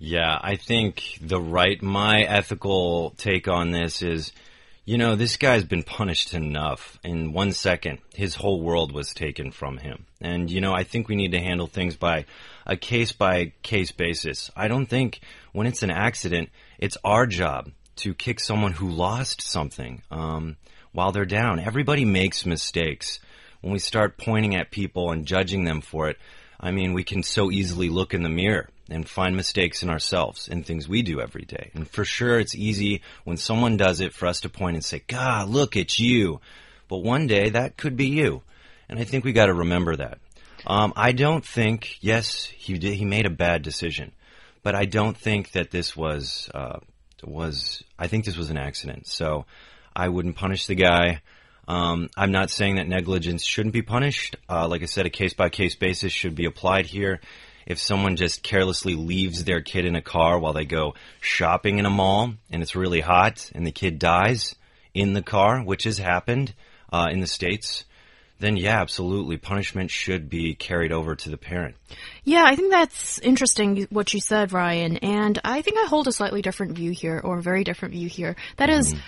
Yeah, 0.00 0.36
I 0.42 0.56
think 0.56 1.18
the 1.20 1.40
right, 1.40 1.80
my 1.80 2.22
ethical 2.22 3.10
take 3.16 3.46
on 3.46 3.70
this 3.70 4.02
is, 4.02 4.32
you 4.84 4.98
know, 4.98 5.14
this 5.14 5.36
guy's 5.36 5.62
been 5.62 5.84
punished 5.84 6.34
enough. 6.34 6.98
In 7.04 7.32
one 7.32 7.52
second, 7.52 7.98
his 8.12 8.34
whole 8.34 8.60
world 8.60 8.90
was 8.90 9.14
taken 9.14 9.52
from 9.52 9.76
him. 9.76 10.06
And, 10.20 10.50
you 10.50 10.60
know, 10.60 10.74
I 10.74 10.82
think 10.82 11.06
we 11.06 11.14
need 11.14 11.30
to 11.30 11.38
handle 11.38 11.68
things 11.68 11.94
by 11.94 12.24
a 12.66 12.76
case 12.76 13.12
by 13.12 13.52
case 13.62 13.92
basis. 13.92 14.50
I 14.56 14.66
don't 14.66 14.86
think 14.86 15.20
when 15.52 15.68
it's 15.68 15.84
an 15.84 15.92
accident, 15.92 16.48
it's 16.80 16.98
our 17.04 17.28
job 17.28 17.70
to 18.00 18.14
kick 18.14 18.40
someone 18.40 18.72
who 18.72 18.88
lost 18.90 19.40
something 19.42 20.02
um, 20.10 20.56
while 20.92 21.12
they're 21.12 21.24
down. 21.24 21.60
Everybody 21.60 22.04
makes 22.04 22.46
mistakes. 22.46 23.20
When 23.60 23.72
we 23.72 23.78
start 23.78 24.18
pointing 24.18 24.54
at 24.54 24.70
people 24.70 25.12
and 25.12 25.26
judging 25.26 25.64
them 25.64 25.80
for 25.80 26.08
it, 26.08 26.18
I 26.58 26.70
mean, 26.70 26.92
we 26.92 27.04
can 27.04 27.22
so 27.22 27.50
easily 27.50 27.88
look 27.88 28.12
in 28.14 28.22
the 28.22 28.28
mirror 28.28 28.68
and 28.90 29.08
find 29.08 29.36
mistakes 29.36 29.82
in 29.82 29.88
ourselves 29.88 30.48
in 30.48 30.62
things 30.62 30.88
we 30.88 31.02
do 31.02 31.20
every 31.20 31.44
day. 31.44 31.70
And 31.74 31.88
for 31.88 32.04
sure, 32.04 32.38
it's 32.38 32.54
easy 32.54 33.02
when 33.24 33.36
someone 33.36 33.76
does 33.76 34.00
it 34.00 34.12
for 34.12 34.26
us 34.26 34.40
to 34.40 34.48
point 34.48 34.76
and 34.76 34.84
say, 34.84 35.02
God, 35.06 35.48
look, 35.48 35.76
at 35.76 35.98
you. 35.98 36.40
But 36.88 36.98
one 36.98 37.26
day 37.26 37.50
that 37.50 37.76
could 37.76 37.96
be 37.96 38.08
you. 38.08 38.42
And 38.88 38.98
I 38.98 39.04
think 39.04 39.24
we 39.24 39.32
got 39.32 39.46
to 39.46 39.54
remember 39.54 39.96
that. 39.96 40.18
Um, 40.66 40.92
I 40.96 41.12
don't 41.12 41.44
think, 41.44 41.96
yes, 42.00 42.44
he 42.44 42.76
did, 42.76 42.94
he 42.94 43.04
made 43.04 43.26
a 43.26 43.30
bad 43.30 43.62
decision, 43.62 44.12
but 44.62 44.74
I 44.74 44.84
don't 44.84 45.16
think 45.16 45.52
that 45.52 45.70
this 45.70 45.96
was 45.96 46.50
uh, 46.52 46.80
was 47.24 47.82
I 47.98 48.06
think 48.06 48.24
this 48.24 48.36
was 48.36 48.50
an 48.50 48.56
accident. 48.56 49.06
So 49.06 49.46
I 49.94 50.08
wouldn't 50.08 50.36
punish 50.36 50.66
the 50.66 50.74
guy. 50.74 51.22
Um, 51.68 52.08
I'm 52.16 52.32
not 52.32 52.50
saying 52.50 52.76
that 52.76 52.88
negligence 52.88 53.44
shouldn't 53.44 53.72
be 53.72 53.82
punished. 53.82 54.36
Uh, 54.48 54.66
like 54.66 54.82
I 54.82 54.86
said, 54.86 55.06
a 55.06 55.10
case 55.10 55.34
by 55.34 55.48
case 55.50 55.76
basis 55.76 56.12
should 56.12 56.34
be 56.34 56.46
applied 56.46 56.86
here. 56.86 57.20
If 57.66 57.78
someone 57.78 58.16
just 58.16 58.42
carelessly 58.42 58.96
leaves 58.96 59.44
their 59.44 59.60
kid 59.60 59.84
in 59.84 59.94
a 59.94 60.02
car 60.02 60.38
while 60.38 60.52
they 60.52 60.64
go 60.64 60.94
shopping 61.20 61.78
in 61.78 61.86
a 61.86 61.90
mall 61.90 62.32
and 62.50 62.62
it's 62.62 62.74
really 62.74 63.00
hot 63.00 63.50
and 63.54 63.64
the 63.64 63.70
kid 63.70 63.98
dies 63.98 64.56
in 64.94 65.12
the 65.12 65.22
car, 65.22 65.62
which 65.62 65.84
has 65.84 65.98
happened 65.98 66.52
uh, 66.92 67.08
in 67.12 67.20
the 67.20 67.26
States, 67.26 67.84
then 68.40 68.56
yeah, 68.56 68.80
absolutely. 68.80 69.36
Punishment 69.36 69.90
should 69.90 70.28
be 70.28 70.54
carried 70.54 70.92
over 70.92 71.14
to 71.14 71.30
the 71.30 71.36
parent. 71.36 71.76
Yeah, 72.24 72.42
I 72.44 72.56
think 72.56 72.70
that's 72.70 73.18
interesting 73.18 73.86
what 73.90 74.12
you 74.12 74.20
said, 74.20 74.52
Ryan. 74.52 74.96
And 74.96 75.38
I 75.44 75.62
think 75.62 75.78
I 75.78 75.86
hold 75.86 76.08
a 76.08 76.12
slightly 76.12 76.42
different 76.42 76.72
view 76.72 76.90
here, 76.90 77.20
or 77.22 77.38
a 77.38 77.42
very 77.42 77.64
different 77.64 77.92
view 77.92 78.08
here. 78.08 78.36
That 78.56 78.70
is, 78.70 78.94
mm. 78.94 78.98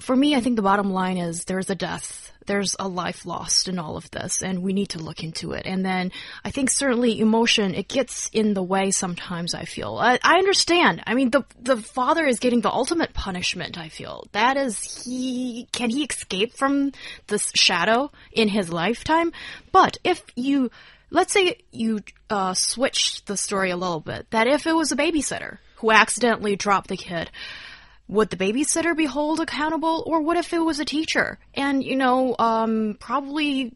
For 0.00 0.14
me, 0.14 0.34
I 0.34 0.40
think 0.40 0.56
the 0.56 0.62
bottom 0.62 0.92
line 0.92 1.16
is 1.16 1.44
there's 1.44 1.70
a 1.70 1.74
death 1.74 2.28
there's 2.48 2.74
a 2.80 2.88
life 2.88 3.24
lost 3.24 3.68
in 3.68 3.78
all 3.78 3.96
of 3.96 4.10
this 4.10 4.42
and 4.42 4.62
we 4.62 4.72
need 4.72 4.88
to 4.88 4.98
look 4.98 5.22
into 5.22 5.52
it. 5.52 5.66
And 5.66 5.86
then 5.86 6.10
I 6.44 6.50
think 6.50 6.70
certainly 6.70 7.20
emotion, 7.20 7.74
it 7.74 7.86
gets 7.86 8.28
in 8.32 8.54
the 8.54 8.62
way 8.62 8.90
sometimes, 8.90 9.54
I 9.54 9.64
feel. 9.64 9.96
I, 9.96 10.18
I 10.24 10.38
understand. 10.38 11.04
I 11.06 11.14
mean, 11.14 11.30
the, 11.30 11.44
the 11.60 11.76
father 11.76 12.26
is 12.26 12.40
getting 12.40 12.62
the 12.62 12.72
ultimate 12.72 13.14
punishment, 13.14 13.78
I 13.78 13.88
feel. 13.88 14.26
That 14.32 14.56
is, 14.56 15.04
he, 15.04 15.68
can 15.70 15.90
he 15.90 16.04
escape 16.04 16.54
from 16.54 16.92
this 17.28 17.52
shadow 17.54 18.10
in 18.32 18.48
his 18.48 18.72
lifetime? 18.72 19.32
But 19.70 19.98
if 20.02 20.24
you, 20.34 20.70
let's 21.10 21.32
say 21.32 21.58
you 21.70 22.00
uh, 22.30 22.54
switch 22.54 23.24
the 23.26 23.36
story 23.36 23.70
a 23.70 23.76
little 23.76 24.00
bit, 24.00 24.30
that 24.30 24.48
if 24.48 24.66
it 24.66 24.74
was 24.74 24.90
a 24.90 24.96
babysitter 24.96 25.58
who 25.76 25.92
accidentally 25.92 26.56
dropped 26.56 26.88
the 26.88 26.96
kid, 26.96 27.30
would 28.08 28.30
the 28.30 28.36
babysitter 28.36 28.96
be 28.96 29.06
held 29.06 29.40
accountable 29.40 30.02
or 30.06 30.20
what 30.20 30.36
if 30.36 30.52
it 30.52 30.58
was 30.58 30.80
a 30.80 30.84
teacher 30.84 31.38
and 31.54 31.84
you 31.84 31.96
know 31.96 32.34
um, 32.38 32.96
probably 32.98 33.72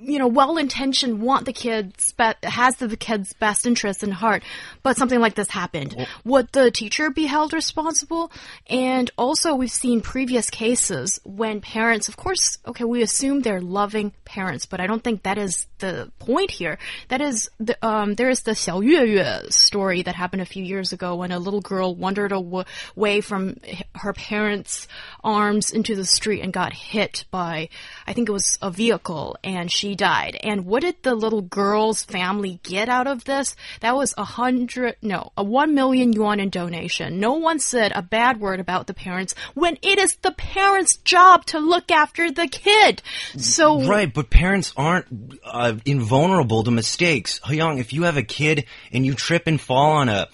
you 0.00 0.18
know, 0.18 0.26
well-intentioned, 0.26 1.20
want 1.20 1.44
the 1.44 1.52
kids, 1.52 2.14
has 2.42 2.76
the 2.76 2.96
kids' 2.96 3.32
best 3.34 3.66
interests 3.66 4.02
in 4.02 4.10
heart, 4.10 4.42
but 4.82 4.96
something 4.96 5.20
like 5.20 5.34
this 5.34 5.50
happened. 5.50 6.06
Would 6.24 6.50
the 6.52 6.70
teacher 6.70 7.10
be 7.10 7.26
held 7.26 7.52
responsible? 7.52 8.32
And 8.68 9.10
also, 9.18 9.54
we've 9.54 9.70
seen 9.70 10.00
previous 10.00 10.50
cases 10.50 11.20
when 11.24 11.60
parents, 11.60 12.08
of 12.08 12.16
course, 12.16 12.58
okay, 12.66 12.84
we 12.84 13.02
assume 13.02 13.40
they're 13.40 13.60
loving 13.60 14.12
parents, 14.24 14.66
but 14.66 14.80
I 14.80 14.86
don't 14.86 15.02
think 15.02 15.24
that 15.24 15.38
is 15.38 15.66
the 15.80 16.10
point 16.18 16.50
here. 16.50 16.78
That 17.08 17.20
is, 17.20 17.50
the, 17.58 17.76
um, 17.86 18.14
there 18.14 18.30
is 18.30 18.42
the 18.42 18.52
Xiao 18.52 18.84
Yue 18.84 19.04
Yue 19.04 19.50
story 19.50 20.02
that 20.02 20.14
happened 20.14 20.42
a 20.42 20.46
few 20.46 20.64
years 20.64 20.92
ago 20.92 21.16
when 21.16 21.32
a 21.32 21.38
little 21.38 21.60
girl 21.60 21.94
wandered 21.94 22.32
away 22.32 23.20
from 23.20 23.56
her 23.96 24.12
parents' 24.12 24.86
arms 25.24 25.70
into 25.70 25.94
the 25.96 26.04
street 26.04 26.42
and 26.42 26.52
got 26.52 26.72
hit 26.72 27.24
by, 27.30 27.68
I 28.06 28.12
think 28.12 28.28
it 28.28 28.32
was 28.32 28.58
a 28.62 28.70
vehicle, 28.70 29.36
and 29.42 29.70
she 29.70 29.94
died. 29.94 30.38
And 30.42 30.66
what 30.66 30.82
did 30.82 31.02
the 31.02 31.14
little 31.14 31.42
girl's 31.42 32.04
family 32.04 32.60
get 32.62 32.88
out 32.88 33.06
of 33.06 33.24
this? 33.24 33.56
That 33.80 33.96
was 33.96 34.14
a 34.16 34.24
hundred, 34.24 34.96
no, 35.02 35.32
a 35.36 35.42
one 35.42 35.74
million 35.74 36.12
yuan 36.12 36.40
in 36.40 36.50
donation. 36.50 37.18
No 37.18 37.34
one 37.34 37.58
said 37.58 37.92
a 37.94 38.02
bad 38.02 38.40
word 38.40 38.60
about 38.60 38.86
the 38.86 38.94
parents 38.94 39.34
when 39.54 39.78
it 39.82 39.98
is 39.98 40.16
the 40.22 40.32
parents' 40.32 40.96
job 40.96 41.46
to 41.46 41.58
look 41.58 41.90
after 41.90 42.30
the 42.30 42.46
kid. 42.46 43.02
So 43.36 43.86
Right, 43.86 44.12
but 44.12 44.30
parents 44.30 44.72
aren't 44.76 45.06
uh, 45.44 45.69
invulnerable 45.84 46.64
to 46.64 46.70
mistakes. 46.70 47.40
Young, 47.48 47.78
if 47.78 47.92
you 47.92 48.04
have 48.04 48.16
a 48.16 48.22
kid 48.22 48.66
and 48.92 49.04
you 49.04 49.14
trip 49.14 49.46
and 49.46 49.60
fall 49.60 49.92
on 49.92 50.08
a 50.08 50.28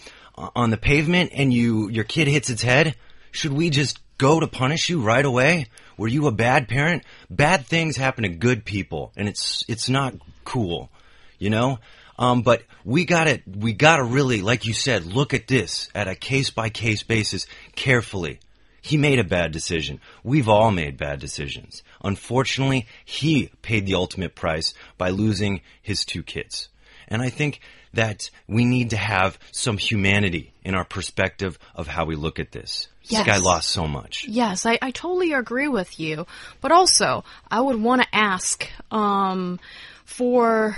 on 0.55 0.70
the 0.70 0.77
pavement 0.77 1.31
and 1.33 1.53
you 1.53 1.88
your 1.88 2.05
kid 2.05 2.29
hits 2.29 2.51
its 2.51 2.62
head, 2.62 2.94
should 3.31 3.53
we 3.53 3.70
just 3.70 3.99
go 4.18 4.40
to 4.40 4.46
punish 4.46 4.88
you 4.88 5.01
right 5.01 5.25
away? 5.25 5.66
Were 5.96 6.09
you 6.09 6.27
a 6.27 6.33
bad 6.33 6.68
parent? 6.68 7.05
Bad 7.31 7.66
things 7.66 7.96
happen 7.96 8.22
to 8.22 8.29
good 8.29 8.64
people, 8.64 9.12
and 9.16 9.29
it's 9.29 9.64
it's 9.68 9.88
not 9.88 10.14
cool, 10.44 10.90
you 11.38 11.51
know. 11.51 11.79
Um, 12.18 12.42
but 12.42 12.62
we 12.85 13.05
gotta 13.05 13.42
we 13.46 13.72
gotta 13.72 14.05
really, 14.05 14.40
like 14.40 14.66
you 14.66 14.75
said, 14.75 15.05
look 15.05 15.35
at 15.35 15.46
this 15.46 15.88
at 15.94 16.09
a 16.09 16.14
case 16.14 16.51
by 16.51 16.70
case 16.70 17.03
basis 17.03 17.46
carefully. 17.75 18.40
He 18.81 18.96
made 18.96 19.18
a 19.18 19.25
bad 19.25 19.53
decision. 19.53 20.01
We've 20.22 20.49
all 20.49 20.70
made 20.70 20.96
bad 20.96 21.18
decisions. 21.18 21.83
Unfortunately, 22.02 22.87
he 23.04 23.50
paid 23.62 23.87
the 23.87 23.94
ultimate 23.94 24.35
price 24.35 24.74
by 24.98 25.11
losing 25.11 25.61
his 25.82 26.04
two 26.04 26.22
kids. 26.22 26.68
And 27.09 27.22
I 27.22 27.30
think 27.30 27.61
that 27.94 28.30
we 28.46 28.64
need 28.64 28.90
to 28.90 28.96
have 28.96 29.38
some 29.52 29.78
humanity 29.78 30.52
in 30.62 30.74
our 30.74 30.85
perspective 30.85 31.59
of 31.74 31.87
how 31.87 32.04
we 32.04 32.14
look 32.16 32.38
at 32.38 32.52
this. 32.52 32.88
Yes. 33.02 33.24
This 33.24 33.35
guy 33.35 33.38
lost 33.38 33.70
so 33.70 33.87
much. 33.87 34.26
Yes, 34.26 34.66
I, 34.66 34.78
I 34.82 34.90
totally 34.90 35.32
agree 35.32 35.68
with 35.68 35.98
you. 36.00 36.26
But 36.61 36.72
also, 36.72 37.24
I 37.50 37.61
would 37.61 37.80
want 37.80 38.02
to 38.02 38.09
ask 38.12 38.68
um, 38.90 39.61
for 40.04 40.76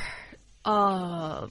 uh, 0.65 1.49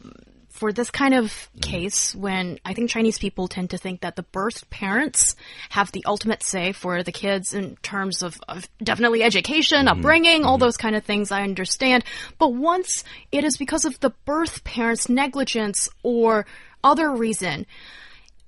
for 0.58 0.74
this 0.74 0.90
kind 0.90 1.14
of 1.14 1.26
mm. 1.28 1.62
case 1.62 2.16
when 2.16 2.60
I 2.66 2.74
think 2.74 2.90
Chinese 2.90 3.20
people 3.20 3.48
tend 3.48 3.70
to 3.70 3.78
think 3.78 4.02
that 4.02 4.16
the 4.16 4.24
birth 4.24 4.70
parents 4.70 5.36
have 5.70 5.92
the 5.92 6.04
ultimate 6.06 6.42
say 6.42 6.72
for 6.72 7.04
the 7.04 7.12
kids 7.12 7.54
in 7.54 7.76
terms 7.78 8.24
of, 8.24 8.40
of 8.48 8.68
definitely 8.84 9.22
education, 9.24 9.86
mm-hmm. 9.86 10.00
upbringing, 10.00 10.44
all 10.44 10.58
mm-hmm. 10.58 10.66
those 10.66 10.78
kind 10.78 10.96
of 10.96 11.04
things. 11.04 11.32
I 11.32 11.44
understand. 11.44 12.04
But 12.40 12.54
once 12.54 13.04
it 13.32 13.44
is 13.44 13.58
because 13.58 13.86
of 13.86 14.00
the 14.00 14.10
birth 14.26 14.64
parents' 14.64 15.10
negligence 15.10 15.90
or 16.02 16.46
other 16.84 17.12
reason, 17.12 17.66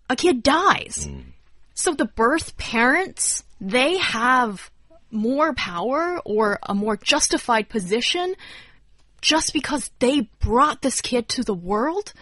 a 0.09 0.15
kid 0.15 0.41
dies. 0.41 1.07
Mm. 1.07 1.23
So 1.75 1.93
the 1.93 2.05
birth 2.05 2.57
parents, 2.57 3.43
they 3.61 3.97
have 3.99 4.71
more 5.11 5.53
power 5.53 6.19
or 6.25 6.59
a 6.63 6.73
more 6.73 6.97
justified 6.97 7.69
position 7.69 8.35
just 9.21 9.53
because 9.53 9.91
they 9.99 10.29
brought 10.39 10.81
this 10.81 11.01
kid 11.01 11.27
to 11.29 11.43
the 11.43 11.53
world? 11.53 12.13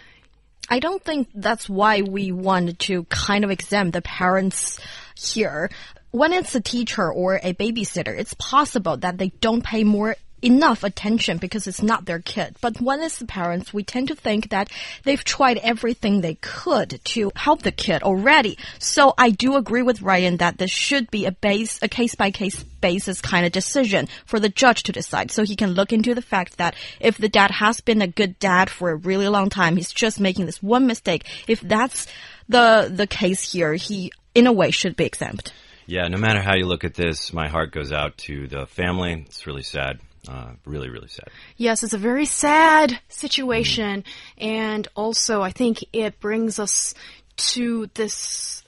I 0.70 0.80
don't 0.80 1.02
think 1.02 1.28
that's 1.34 1.68
why 1.68 2.02
we 2.02 2.30
want 2.30 2.78
to 2.80 3.04
kind 3.04 3.44
of 3.44 3.50
exempt 3.50 3.94
the 3.94 4.02
parents 4.02 4.78
here. 5.16 5.70
When 6.10 6.32
it's 6.32 6.54
a 6.54 6.60
teacher 6.60 7.10
or 7.10 7.36
a 7.42 7.54
babysitter, 7.54 8.18
it's 8.18 8.34
possible 8.34 8.96
that 8.98 9.18
they 9.18 9.28
don't 9.40 9.64
pay 9.64 9.84
more 9.84 10.16
enough 10.42 10.84
attention 10.84 11.38
because 11.38 11.66
it's 11.66 11.82
not 11.82 12.04
their 12.04 12.20
kid. 12.20 12.56
But 12.60 12.80
when 12.80 13.02
it's 13.02 13.18
the 13.18 13.26
parents, 13.26 13.72
we 13.72 13.82
tend 13.82 14.08
to 14.08 14.14
think 14.14 14.50
that 14.50 14.70
they've 15.04 15.22
tried 15.22 15.58
everything 15.58 16.20
they 16.20 16.36
could 16.36 17.00
to 17.04 17.32
help 17.34 17.62
the 17.62 17.72
kid 17.72 18.02
already. 18.02 18.58
So 18.78 19.14
I 19.18 19.30
do 19.30 19.56
agree 19.56 19.82
with 19.82 20.02
Ryan 20.02 20.38
that 20.38 20.58
this 20.58 20.70
should 20.70 21.10
be 21.10 21.26
a 21.26 21.32
base, 21.32 21.78
a 21.82 21.88
case 21.88 22.14
by 22.14 22.30
case 22.30 22.64
basis 22.80 23.20
kind 23.20 23.44
of 23.44 23.52
decision 23.52 24.08
for 24.24 24.38
the 24.38 24.48
judge 24.48 24.84
to 24.84 24.92
decide. 24.92 25.30
So 25.30 25.44
he 25.44 25.56
can 25.56 25.70
look 25.70 25.92
into 25.92 26.14
the 26.14 26.22
fact 26.22 26.58
that 26.58 26.74
if 27.00 27.18
the 27.18 27.28
dad 27.28 27.50
has 27.50 27.80
been 27.80 28.02
a 28.02 28.06
good 28.06 28.38
dad 28.38 28.70
for 28.70 28.90
a 28.90 28.96
really 28.96 29.28
long 29.28 29.50
time, 29.50 29.76
he's 29.76 29.92
just 29.92 30.20
making 30.20 30.46
this 30.46 30.62
one 30.62 30.86
mistake. 30.86 31.26
If 31.46 31.60
that's 31.60 32.06
the 32.48 32.90
the 32.92 33.06
case 33.06 33.52
here, 33.52 33.74
he 33.74 34.12
in 34.34 34.46
a 34.46 34.52
way 34.52 34.70
should 34.70 34.96
be 34.96 35.04
exempt. 35.04 35.52
Yeah, 35.86 36.06
no 36.08 36.18
matter 36.18 36.42
how 36.42 36.54
you 36.54 36.66
look 36.66 36.84
at 36.84 36.94
this, 36.94 37.32
my 37.32 37.48
heart 37.48 37.72
goes 37.72 37.92
out 37.92 38.18
to 38.18 38.46
the 38.46 38.66
family. 38.66 39.24
It's 39.26 39.46
really 39.46 39.62
sad. 39.62 40.00
Uh, 40.26 40.52
really, 40.64 40.88
really 40.88 41.08
sad. 41.08 41.28
Yes, 41.56 41.82
it's 41.82 41.92
a 41.92 41.98
very 41.98 42.24
sad 42.24 42.98
situation. 43.08 44.04
And 44.36 44.88
also, 44.94 45.42
I 45.42 45.50
think 45.50 45.84
it 45.92 46.18
brings 46.20 46.58
us 46.58 46.94
to 47.36 47.88
this 47.94 48.64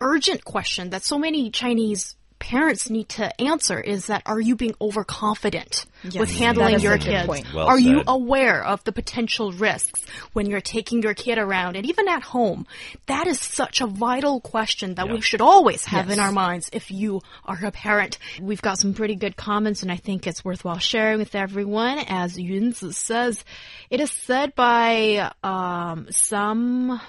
urgent 0.00 0.44
question 0.44 0.90
that 0.90 1.04
so 1.04 1.18
many 1.18 1.50
Chinese 1.50 2.16
parents 2.38 2.90
need 2.90 3.08
to 3.08 3.40
answer 3.40 3.80
is 3.80 4.06
that 4.06 4.22
are 4.26 4.40
you 4.40 4.56
being 4.56 4.74
overconfident 4.80 5.86
with 6.04 6.30
handling 6.30 6.80
your 6.80 6.98
kids? 6.98 7.28
Well 7.54 7.66
are 7.66 7.78
you 7.78 8.02
aware 8.06 8.64
of 8.64 8.82
the 8.84 8.92
potential 8.92 9.52
risks 9.52 10.00
when 10.32 10.46
you're 10.46 10.60
taking 10.60 11.02
your 11.02 11.14
kid 11.14 11.38
around 11.38 11.76
and 11.76 11.86
even 11.86 12.08
at 12.08 12.22
home? 12.22 12.66
That 13.06 13.26
is 13.26 13.40
such 13.40 13.80
a 13.80 13.86
vital 13.86 14.40
question 14.40 14.94
that 14.94 15.08
we 15.08 15.20
should 15.20 15.40
always 15.40 15.84
have 15.86 16.10
in 16.10 16.18
our 16.18 16.32
minds 16.32 16.70
if 16.72 16.90
you 16.90 17.20
are 17.44 17.58
a 17.64 17.70
parent. 17.70 18.18
We've 18.40 18.62
got 18.62 18.78
some 18.78 18.94
pretty 18.94 19.16
good 19.16 19.36
comments 19.36 19.82
and 19.82 19.92
I 19.92 19.96
think 19.96 20.26
it's 20.26 20.44
worthwhile 20.44 20.78
sharing 20.78 21.18
with 21.18 21.34
everyone. 21.34 21.98
As 21.98 22.36
Yunzi 22.36 22.94
says, 22.94 23.44
it 23.90 24.00
is 24.00 24.10
said 24.10 24.54
by 24.54 25.32
um, 25.42 26.08
some 26.10 27.00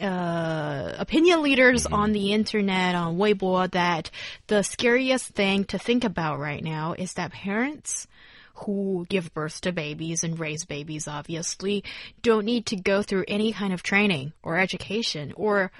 uh, 0.00 0.94
opinion 0.98 1.42
leaders 1.42 1.86
on 1.86 2.12
the 2.12 2.32
internet, 2.32 2.94
on 2.94 3.16
Weibo, 3.16 3.70
that 3.72 4.10
the 4.46 4.62
scariest 4.62 5.28
thing 5.28 5.64
to 5.64 5.78
think 5.78 6.04
about 6.04 6.38
right 6.38 6.62
now 6.62 6.94
is 6.96 7.14
that 7.14 7.32
parents 7.32 8.06
who 8.64 9.06
give 9.08 9.32
birth 9.34 9.60
to 9.62 9.72
babies 9.72 10.24
and 10.24 10.38
raise 10.38 10.64
babies, 10.64 11.08
obviously, 11.08 11.84
don't 12.22 12.44
need 12.44 12.66
to 12.66 12.76
go 12.76 13.02
through 13.02 13.24
any 13.28 13.52
kind 13.52 13.72
of 13.72 13.82
training 13.82 14.32
or 14.42 14.58
education 14.58 15.32
or 15.36 15.70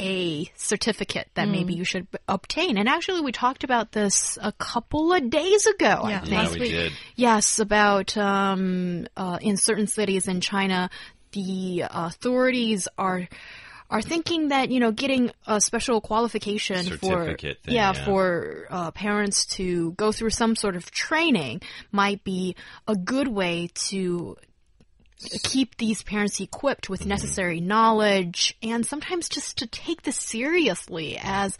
a 0.00 0.48
certificate 0.54 1.28
that 1.34 1.48
maybe 1.48 1.74
you 1.74 1.84
should 1.84 2.06
obtain. 2.28 2.78
And 2.78 2.88
actually, 2.88 3.20
we 3.20 3.32
talked 3.32 3.64
about 3.64 3.90
this 3.90 4.38
a 4.40 4.52
couple 4.52 5.12
of 5.12 5.28
days 5.28 5.66
ago, 5.66 6.02
I 6.04 6.10
Yeah. 6.10 6.20
think. 6.20 6.32
Yeah, 6.32 6.52
we 6.52 6.58
week. 6.60 6.70
did. 6.70 6.92
Yes, 7.16 7.58
about 7.58 8.16
um, 8.16 9.08
uh, 9.16 9.38
in 9.40 9.56
certain 9.56 9.88
cities 9.88 10.28
in 10.28 10.40
China, 10.40 10.88
the 11.32 11.84
authorities 11.90 12.86
are 12.96 13.28
are 13.90 14.02
thinking 14.02 14.48
that 14.48 14.70
you 14.70 14.80
know 14.80 14.92
getting 14.92 15.30
a 15.46 15.60
special 15.60 16.00
qualification 16.00 16.84
for 16.98 17.24
Certificate 17.24 17.62
thing, 17.62 17.74
yeah, 17.74 17.92
yeah. 17.94 18.04
for 18.04 18.66
uh, 18.70 18.90
parents 18.90 19.46
to 19.46 19.92
go 19.92 20.12
through 20.12 20.30
some 20.30 20.56
sort 20.56 20.76
of 20.76 20.90
training 20.90 21.62
might 21.92 22.22
be 22.24 22.54
a 22.86 22.94
good 22.94 23.28
way 23.28 23.70
to 23.74 24.36
keep 25.42 25.76
these 25.76 26.02
parents 26.02 26.40
equipped 26.40 26.88
with 26.88 27.04
necessary 27.04 27.60
knowledge 27.60 28.56
and 28.62 28.86
sometimes 28.86 29.28
just 29.28 29.58
to 29.58 29.66
take 29.66 30.02
this 30.02 30.16
seriously 30.16 31.18
as 31.20 31.58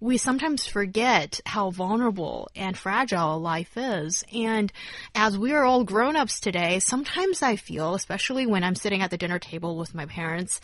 we 0.00 0.16
sometimes 0.16 0.66
forget 0.66 1.40
how 1.44 1.70
vulnerable 1.70 2.48
and 2.56 2.78
fragile 2.78 3.38
life 3.40 3.76
is. 3.76 4.24
And 4.32 4.72
as 5.14 5.36
we 5.36 5.52
are 5.52 5.64
all 5.64 5.84
grown-ups 5.84 6.40
today, 6.40 6.78
sometimes 6.78 7.42
I 7.42 7.56
feel, 7.56 7.94
especially 7.94 8.46
when 8.46 8.64
I'm 8.64 8.74
sitting 8.74 9.02
at 9.02 9.10
the 9.10 9.18
dinner 9.18 9.38
table 9.38 9.76
with 9.76 9.94
my 9.94 10.06
parents, 10.06 10.60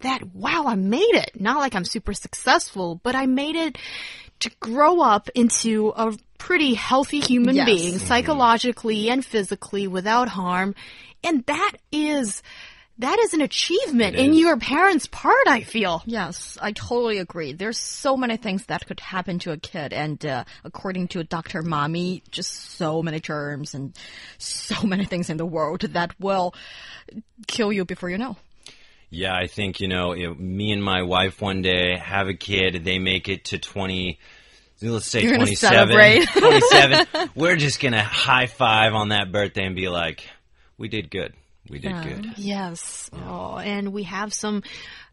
that 0.00 0.34
wow, 0.34 0.64
I 0.66 0.74
made 0.74 1.14
it. 1.14 1.40
Not 1.40 1.58
like 1.58 1.74
I'm 1.76 1.84
super 1.84 2.12
successful, 2.12 3.00
but 3.04 3.14
I 3.14 3.26
made 3.26 3.54
it 3.54 3.78
to 4.40 4.50
grow 4.58 5.00
up 5.00 5.28
into 5.34 5.92
a 5.96 6.12
pretty 6.38 6.74
healthy 6.74 7.20
human 7.20 7.54
Yes. 7.54 7.66
being, 7.66 7.98
psychologically 7.98 9.08
and 9.08 9.24
physically 9.24 9.86
without 9.86 10.28
harm. 10.28 10.74
And 11.24 11.44
that 11.46 11.72
is 11.90 12.42
that 12.98 13.18
is 13.18 13.34
an 13.34 13.40
achievement 13.40 14.14
It 14.14 14.20
in 14.20 14.30
is. 14.32 14.38
your 14.38 14.56
parents' 14.56 15.06
part, 15.08 15.48
I 15.48 15.62
feel. 15.62 16.02
Yes, 16.06 16.56
I 16.62 16.70
totally 16.70 17.18
agree. 17.18 17.52
There's 17.52 17.78
so 17.78 18.16
many 18.16 18.36
things 18.36 18.66
that 18.66 18.86
could 18.86 19.00
happen 19.00 19.40
to 19.40 19.50
a 19.50 19.56
kid, 19.56 19.92
and 19.92 20.24
uh, 20.24 20.44
according 20.62 21.08
to 21.08 21.24
Dr. 21.24 21.62
Mommy, 21.62 22.22
just 22.30 22.52
so 22.52 23.02
many 23.02 23.18
germs 23.18 23.74
and 23.74 23.96
so 24.38 24.86
many 24.86 25.04
things 25.06 25.28
in 25.28 25.38
the 25.38 25.46
world 25.46 25.80
that 25.80 26.14
will 26.20 26.54
kill 27.48 27.72
you 27.72 27.84
before 27.84 28.10
you 28.10 28.18
know. 28.18 28.36
Yeah, 29.10 29.34
I 29.34 29.48
think, 29.48 29.80
you 29.80 29.88
know, 29.88 30.12
you 30.14 30.34
me 30.34 30.72
and 30.72 30.82
my 30.82 31.02
wife 31.02 31.40
one 31.40 31.62
day 31.62 31.96
have 31.96 32.28
a 32.28 32.34
kid, 32.34 32.84
they 32.84 32.98
make 32.98 33.28
it 33.28 33.46
to 33.46 33.58
20, 33.58 34.18
let's 34.82 35.06
say 35.06 35.22
You're 35.22 35.36
27, 35.36 36.26
27, 36.26 37.30
we're 37.34 37.56
just 37.56 37.80
going 37.80 37.92
to 37.92 38.02
high 38.02 38.46
five 38.46 38.92
on 38.92 39.08
that 39.10 39.30
birthday 39.32 39.66
and 39.66 39.76
be 39.76 39.88
like, 39.88 40.28
we 40.78 40.88
did 40.88 41.10
good. 41.10 41.34
We 41.70 41.78
did 41.78 42.02
good. 42.02 42.34
Yes. 42.36 43.10
Oh, 43.26 43.56
and 43.56 43.92
we 43.92 44.02
have 44.02 44.34
some 44.34 44.62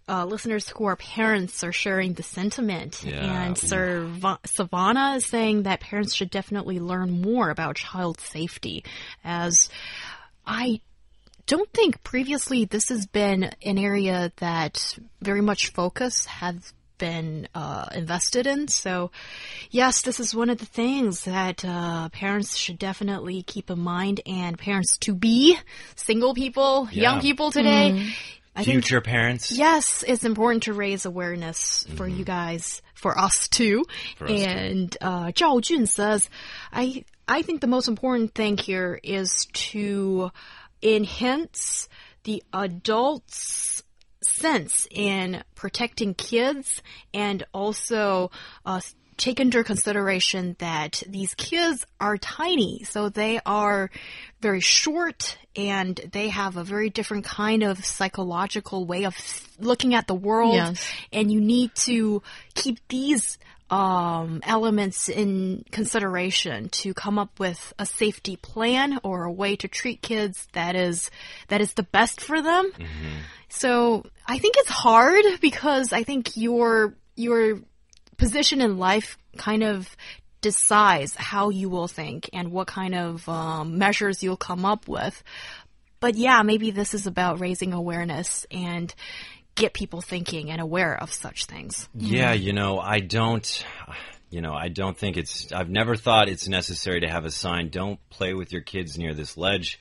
uh, 0.10 0.26
listeners 0.26 0.68
who 0.68 0.86
are 0.86 0.98
parents 0.98 1.64
are 1.64 1.72
sharing 1.72 2.14
the 2.14 2.24
sentiment. 2.24 3.04
Yeah. 3.06 3.46
And 3.46 3.58
Sir 3.58 4.06
Va- 4.06 4.40
Savannah 4.46 5.16
is 5.16 5.26
saying 5.26 5.64
that 5.64 5.80
parents 5.80 6.14
should 6.14 6.30
definitely 6.30 6.80
learn 6.80 7.22
more 7.22 7.50
about 7.50 7.78
child 7.78 8.20
safety 8.20 8.84
as 9.24 9.70
I 10.46 10.82
don't 11.46 11.72
think 11.72 12.04
previously 12.04 12.66
this 12.66 12.90
has 12.90 13.06
been 13.08 13.52
an 13.64 13.78
area 13.78 14.32
that 14.38 14.98
very 15.22 15.42
much 15.42 15.72
focus 15.72 16.26
has 16.26 16.74
been 17.02 17.50
uh, 17.54 17.88
invested 17.94 18.48
in. 18.48 18.70
So, 18.70 19.12
yes, 19.72 20.04
this 20.04 20.22
is 20.22 20.34
one 20.34 20.50
of 20.50 20.60
the 20.60 20.66
things 20.66 21.26
that 21.26 21.66
uh, 21.66 22.08
parents 22.10 22.56
should 22.56 22.80
definitely 22.80 23.42
keep 23.42 23.70
in 23.70 23.80
mind, 23.80 24.22
and 24.26 24.58
parents 24.58 24.98
to 25.00 25.14
be 25.14 25.58
single 25.96 26.34
people, 26.34 26.88
young 26.92 27.20
people 27.20 27.52
today. 27.52 28.14
I 28.56 28.64
think 28.64 28.84
Future 28.84 29.02
parents. 29.02 29.52
Yes, 29.52 30.04
it's 30.06 30.26
important 30.26 30.64
to 30.64 30.74
raise 30.74 31.06
awareness 31.06 31.88
for 31.96 32.06
you 32.06 32.26
guys, 32.26 32.82
for 32.94 33.18
us 33.18 33.48
too. 33.48 33.86
For 34.18 34.26
us 34.26 34.44
too. 34.44 34.50
and 34.50 34.98
uh, 35.02 35.26
Zhao 35.28 35.62
Jun 35.62 35.88
says, 35.88 36.30
I 36.72 37.06
I 37.28 37.42
think 37.44 37.62
the 37.62 37.68
most 37.68 37.88
important 37.88 38.36
thing 38.36 38.58
here 38.58 39.00
is 39.02 39.48
to 39.54 40.32
enhance 40.84 41.88
the 42.24 42.44
adults' 42.54 43.84
sense 44.42 44.88
in 44.92 45.44
protecting 45.56 46.14
kids 46.14 46.82
and 47.14 47.44
also 47.54 48.32
uh, 48.66 48.82
take 49.18 49.40
into 49.40 49.64
consideration 49.64 50.56
that 50.60 51.04
these 51.08 51.36
kids 51.36 51.86
are 52.00 52.18
tiny, 52.18 52.84
so 52.84 53.08
they 53.08 53.40
are 53.46 53.92
very 54.42 54.60
short 54.60 55.38
and 55.56 56.00
they 56.12 56.30
have 56.30 56.58
a 56.58 56.64
very 56.64 56.90
different 56.90 57.24
kind 57.24 57.62
of 57.62 57.86
psychological 57.86 58.86
way 58.86 59.06
of 59.06 59.16
looking 59.60 59.94
at 59.94 60.08
the 60.08 60.16
world. 60.16 60.56
Yes. 60.56 60.92
And 61.14 61.32
you 61.32 61.40
need 61.40 61.76
to 61.76 62.24
keep 62.56 62.80
these 62.88 63.38
um, 63.70 64.42
elements 64.44 65.08
in 65.08 65.64
consideration 65.72 66.70
to 66.70 66.94
come 66.94 67.18
up 67.18 67.40
with 67.40 67.74
a 67.80 67.86
safety 67.86 68.36
plan 68.36 69.00
or 69.04 69.24
a 69.24 69.32
way 69.32 69.56
to 69.56 69.68
treat 69.68 70.02
kids 70.02 70.48
that 70.52 70.76
is 70.76 71.10
that 71.48 71.62
is 71.62 71.74
the 71.74 71.84
best 71.84 72.20
for 72.20 72.42
them. 72.42 72.72
So 73.52 74.06
I 74.26 74.38
think 74.38 74.56
it's 74.58 74.70
hard 74.70 75.24
because 75.42 75.94
I 75.94 76.04
think 76.04 76.38
your 76.38 76.96
your 77.16 77.60
position 78.18 78.62
in 78.62 78.78
life 78.78 79.18
kind 79.38 79.64
of 79.64 79.96
decides 80.42 81.16
how 81.16 81.50
you 81.50 81.70
will 81.70 81.88
think 81.88 82.30
and 82.34 82.52
what 82.52 82.68
kind 82.68 82.96
of 82.96 83.28
um, 83.30 83.78
measures 83.78 84.24
you'll 84.24 84.38
come 84.38 84.66
up 84.66 84.88
with. 84.88 85.22
But 86.00 86.16
yeah, 86.16 86.42
maybe 86.42 86.72
this 86.72 86.94
is 86.94 87.06
about 87.06 87.40
raising 87.40 87.74
awareness 87.74 88.46
and 88.50 88.94
get 89.56 89.74
people 89.74 90.02
thinking 90.02 90.50
and 90.50 90.60
aware 90.60 90.96
of 91.00 91.14
such 91.14 91.46
things. 91.46 91.88
Yeah, 91.94 92.34
you 92.34 92.54
know, 92.54 92.80
I 92.80 93.00
don't, 93.00 93.66
you 94.32 94.42
know, 94.42 94.54
I 94.54 94.70
don't 94.70 94.98
think 94.98 95.18
it's, 95.18 95.52
I've 95.52 95.70
never 95.70 95.96
thought 95.96 96.28
it's 96.28 96.48
necessary 96.48 97.02
to 97.02 97.08
have 97.08 97.26
a 97.26 97.32
sign, 97.32 97.70
don't 97.70 98.00
play 98.10 98.34
with 98.34 98.52
your 98.52 98.62
kids 98.62 98.98
near 98.98 99.14
this 99.14 99.38
ledge. 99.38 99.80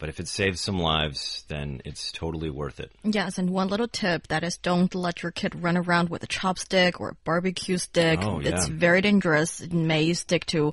But 0.00 0.08
if 0.08 0.18
it 0.18 0.26
saves 0.28 0.60
some 0.60 0.80
lives, 0.80 1.44
then 1.48 1.82
it's 1.84 2.10
totally 2.10 2.48
worth 2.50 2.80
it. 2.80 2.90
Yes, 3.04 3.38
and 3.38 3.50
one 3.50 3.68
little 3.68 3.86
tip 3.86 4.26
that 4.28 4.42
is 4.42 4.56
don't 4.56 4.94
let 4.94 5.22
your 5.22 5.30
kid 5.30 5.62
run 5.62 5.76
around 5.76 6.08
with 6.08 6.24
a 6.24 6.26
chopstick 6.26 6.98
or 6.98 7.10
a 7.10 7.14
barbecue 7.24 7.76
stick. 7.76 8.18
Oh, 8.22 8.40
It's 8.40 8.66
very 8.66 9.02
dangerous. 9.02 9.60
It 9.60 9.72
may 9.72 10.14
stick 10.14 10.46
to 10.46 10.72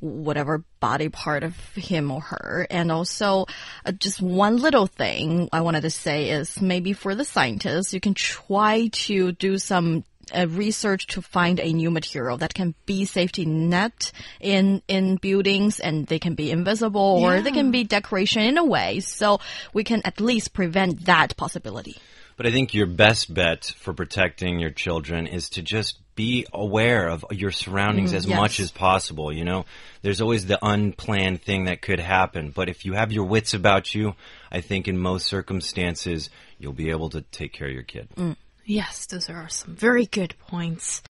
whatever 0.00 0.64
body 0.80 1.08
part 1.08 1.44
of 1.44 1.56
him 1.74 2.10
or 2.10 2.20
her. 2.20 2.66
And 2.68 2.92
also, 2.92 3.46
uh, 3.86 3.92
just 3.92 4.20
one 4.20 4.58
little 4.58 4.86
thing 4.86 5.48
I 5.52 5.62
wanted 5.62 5.82
to 5.82 5.90
say 5.90 6.30
is 6.30 6.60
maybe 6.60 6.92
for 6.92 7.14
the 7.14 7.24
scientists, 7.24 7.94
you 7.94 8.00
can 8.00 8.14
try 8.14 8.88
to 8.88 9.32
do 9.32 9.56
some 9.56 10.04
uh, 10.32 10.46
research 10.48 11.06
to 11.08 11.22
find 11.22 11.60
a 11.60 11.72
new 11.72 11.90
material 11.90 12.36
that 12.38 12.54
can 12.54 12.74
be 12.86 13.04
safety 13.04 13.44
net 13.44 14.12
in 14.40 14.82
in 14.88 15.16
buildings 15.16 15.80
and 15.80 16.06
they 16.06 16.18
can 16.18 16.34
be 16.34 16.50
invisible 16.50 17.18
or 17.22 17.40
they 17.40 17.50
can 17.50 17.70
be 17.70 17.84
decoration 17.84 18.42
in 18.42 18.58
a 18.58 18.64
way 18.64 19.00
so 19.00 19.40
we 19.72 19.84
can 19.84 20.00
at 20.04 20.20
least 20.20 20.52
prevent 20.52 21.04
that 21.06 21.36
possibility 21.36 21.96
But 22.36 22.46
I 22.46 22.50
think 22.50 22.74
your 22.74 22.86
best 22.86 23.32
bet 23.32 23.64
for 23.76 23.92
protecting 23.92 24.58
your 24.58 24.70
children 24.70 25.26
is 25.26 25.50
to 25.50 25.62
just 25.62 25.98
be 26.16 26.46
aware 26.52 27.08
of 27.08 27.24
your 27.30 27.50
surroundings 27.50 28.12
as 28.12 28.26
yes. 28.26 28.36
much 28.36 28.60
as 28.60 28.70
possible. 28.70 29.32
You 29.32 29.44
know, 29.44 29.66
there's 30.02 30.20
always 30.20 30.46
the 30.46 30.58
unplanned 30.60 31.42
thing 31.42 31.64
that 31.64 31.82
could 31.82 32.00
happen. 32.00 32.50
But 32.50 32.68
if 32.68 32.84
you 32.84 32.94
have 32.94 33.12
your 33.12 33.24
wits 33.24 33.54
about 33.54 33.94
you, 33.94 34.14
I 34.50 34.60
think 34.60 34.88
in 34.88 34.98
most 34.98 35.26
circumstances, 35.26 36.30
you'll 36.58 36.72
be 36.72 36.90
able 36.90 37.10
to 37.10 37.22
take 37.22 37.52
care 37.52 37.68
of 37.68 37.74
your 37.74 37.82
kid. 37.82 38.08
Yes, 38.66 39.04
those 39.06 39.28
are 39.28 39.48
some 39.50 39.76
very 39.76 40.06
good 40.06 40.34
points. 40.38 41.02